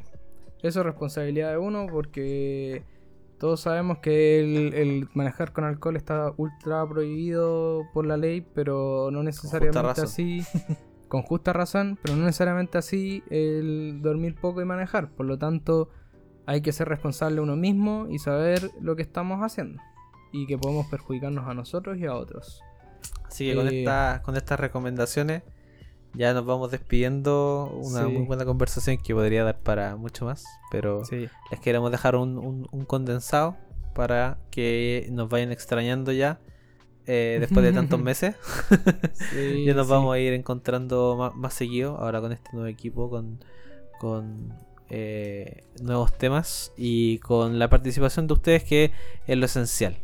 eso 0.62 0.80
es 0.80 0.86
responsabilidad 0.86 1.52
de 1.52 1.58
uno 1.58 1.88
porque 1.92 2.84
todos 3.40 3.62
sabemos 3.62 4.00
que 4.00 4.40
el, 4.40 4.74
el 4.74 5.10
manejar 5.14 5.54
con 5.54 5.64
alcohol 5.64 5.96
está 5.96 6.32
ultra 6.38 6.88
prohibido 6.88 7.84
por 7.94 8.06
la 8.06 8.18
ley, 8.18 8.42
pero 8.54 9.10
no 9.12 9.24
necesariamente 9.24 10.02
así, 10.02 10.42
con 11.08 11.22
justa 11.22 11.54
razón, 11.54 11.98
pero 12.02 12.16
no 12.16 12.26
necesariamente 12.26 12.78
así 12.78 13.24
el 13.30 14.00
dormir 14.02 14.36
poco 14.36 14.62
y 14.62 14.66
manejar. 14.66 15.12
Por 15.12 15.26
lo 15.26 15.38
tanto, 15.38 15.90
hay 16.46 16.62
que 16.62 16.72
ser 16.72 16.88
responsable 16.90 17.42
uno 17.42 17.56
mismo 17.56 18.08
y 18.10 18.20
saber 18.20 18.72
lo 18.82 18.96
que 18.96 19.02
estamos 19.04 19.40
haciendo 19.42 19.82
y 20.32 20.46
que 20.48 20.58
podemos 20.58 20.88
perjudicarnos 20.88 21.48
a 21.48 21.54
nosotros 21.54 21.98
y 21.98 22.06
a 22.06 22.14
otros. 22.16 22.62
Así 23.26 23.48
que 23.50 23.56
con, 23.56 23.68
Eh, 23.68 23.80
esta- 23.80 24.22
con 24.24 24.36
estas 24.36 24.60
recomendaciones 24.60 25.44
ya 26.18 26.34
nos 26.34 26.46
vamos 26.46 26.72
despidiendo. 26.72 27.72
Una 27.84 28.06
Sí. 28.06 28.12
muy 28.12 28.26
buena 28.26 28.44
conversación 28.46 28.98
que 28.98 29.14
podría 29.14 29.44
dar 29.44 29.60
para 29.60 29.96
mucho 29.96 30.26
más, 30.26 30.44
pero 30.72 31.06
Sí, 31.06 31.28
les 31.52 31.60
queremos 31.62 31.92
dejar 31.92 32.16
un, 32.16 32.38
un- 32.38 32.68
un 32.72 32.86
condensado 32.86 33.56
para 33.94 34.38
que 34.52 35.08
nos 35.12 35.30
vayan 35.30 35.52
extrañando 35.52 36.12
ya 36.12 36.40
eh, 37.06 37.38
después 37.40 37.64
de 37.66 37.72
tantos 37.72 38.00
meses. 38.10 38.36
sí, 39.14 39.64
ya 39.66 39.74
nos 39.74 39.88
vamos 39.88 40.14
a 40.14 40.20
ir 40.20 40.34
encontrando 40.34 41.16
más, 41.18 41.36
más 41.36 41.54
seguido 41.54 41.98
ahora 41.98 42.20
con 42.22 42.32
este 42.32 42.50
nuevo 42.54 42.68
equipo, 42.68 43.10
con, 43.10 43.40
con 44.00 44.54
eh, 44.90 45.64
nuevos 45.82 46.18
temas 46.18 46.74
y 46.78 47.20
con 47.20 47.60
la 47.60 47.70
participación 47.70 48.28
de 48.28 48.34
ustedes 48.34 48.64
que 48.64 48.92
es 49.26 49.38
lo 49.38 49.46
esencial, 49.46 49.98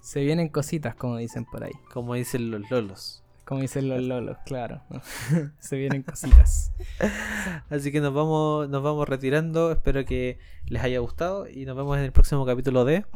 Se 0.00 0.20
vienen 0.24 0.48
cositas, 0.48 0.94
como 0.94 1.16
dicen 1.16 1.44
por 1.44 1.62
ahí. 1.64 1.72
como 1.92 2.14
dicen 2.14 2.50
los 2.50 2.68
lolos. 2.70 3.22
Como 3.48 3.62
dicen 3.62 3.88
los 3.88 4.02
lolos, 4.02 4.36
claro. 4.44 4.82
Se 5.58 5.78
vienen 5.78 6.02
cositas. 6.02 6.70
Así 7.70 7.90
que 7.90 7.98
nos 8.02 8.12
vamos, 8.12 8.68
nos 8.68 8.82
vamos 8.82 9.08
retirando. 9.08 9.72
Espero 9.72 10.04
que 10.04 10.38
les 10.66 10.82
haya 10.82 10.98
gustado 10.98 11.48
y 11.48 11.64
nos 11.64 11.74
vemos 11.74 11.96
en 11.96 12.04
el 12.04 12.12
próximo 12.12 12.44
capítulo 12.44 12.84
de 12.84 13.06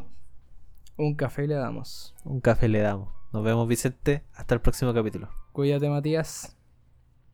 Un 0.97 1.13
café 1.13 1.45
le 1.45 1.53
damos. 1.53 2.15
Un 2.23 2.41
café 2.41 2.67
le 2.67 2.79
damos. 2.79 3.09
Nos 3.31 3.43
vemos 3.43 3.67
Vicente. 3.67 4.23
Hasta 4.33 4.55
el 4.55 4.61
próximo 4.61 4.91
capítulo. 4.91 5.29
Cuídate, 5.51 5.87
Matías. 5.87 6.57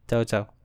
Chao, 0.05 0.25
chao. 0.25 0.58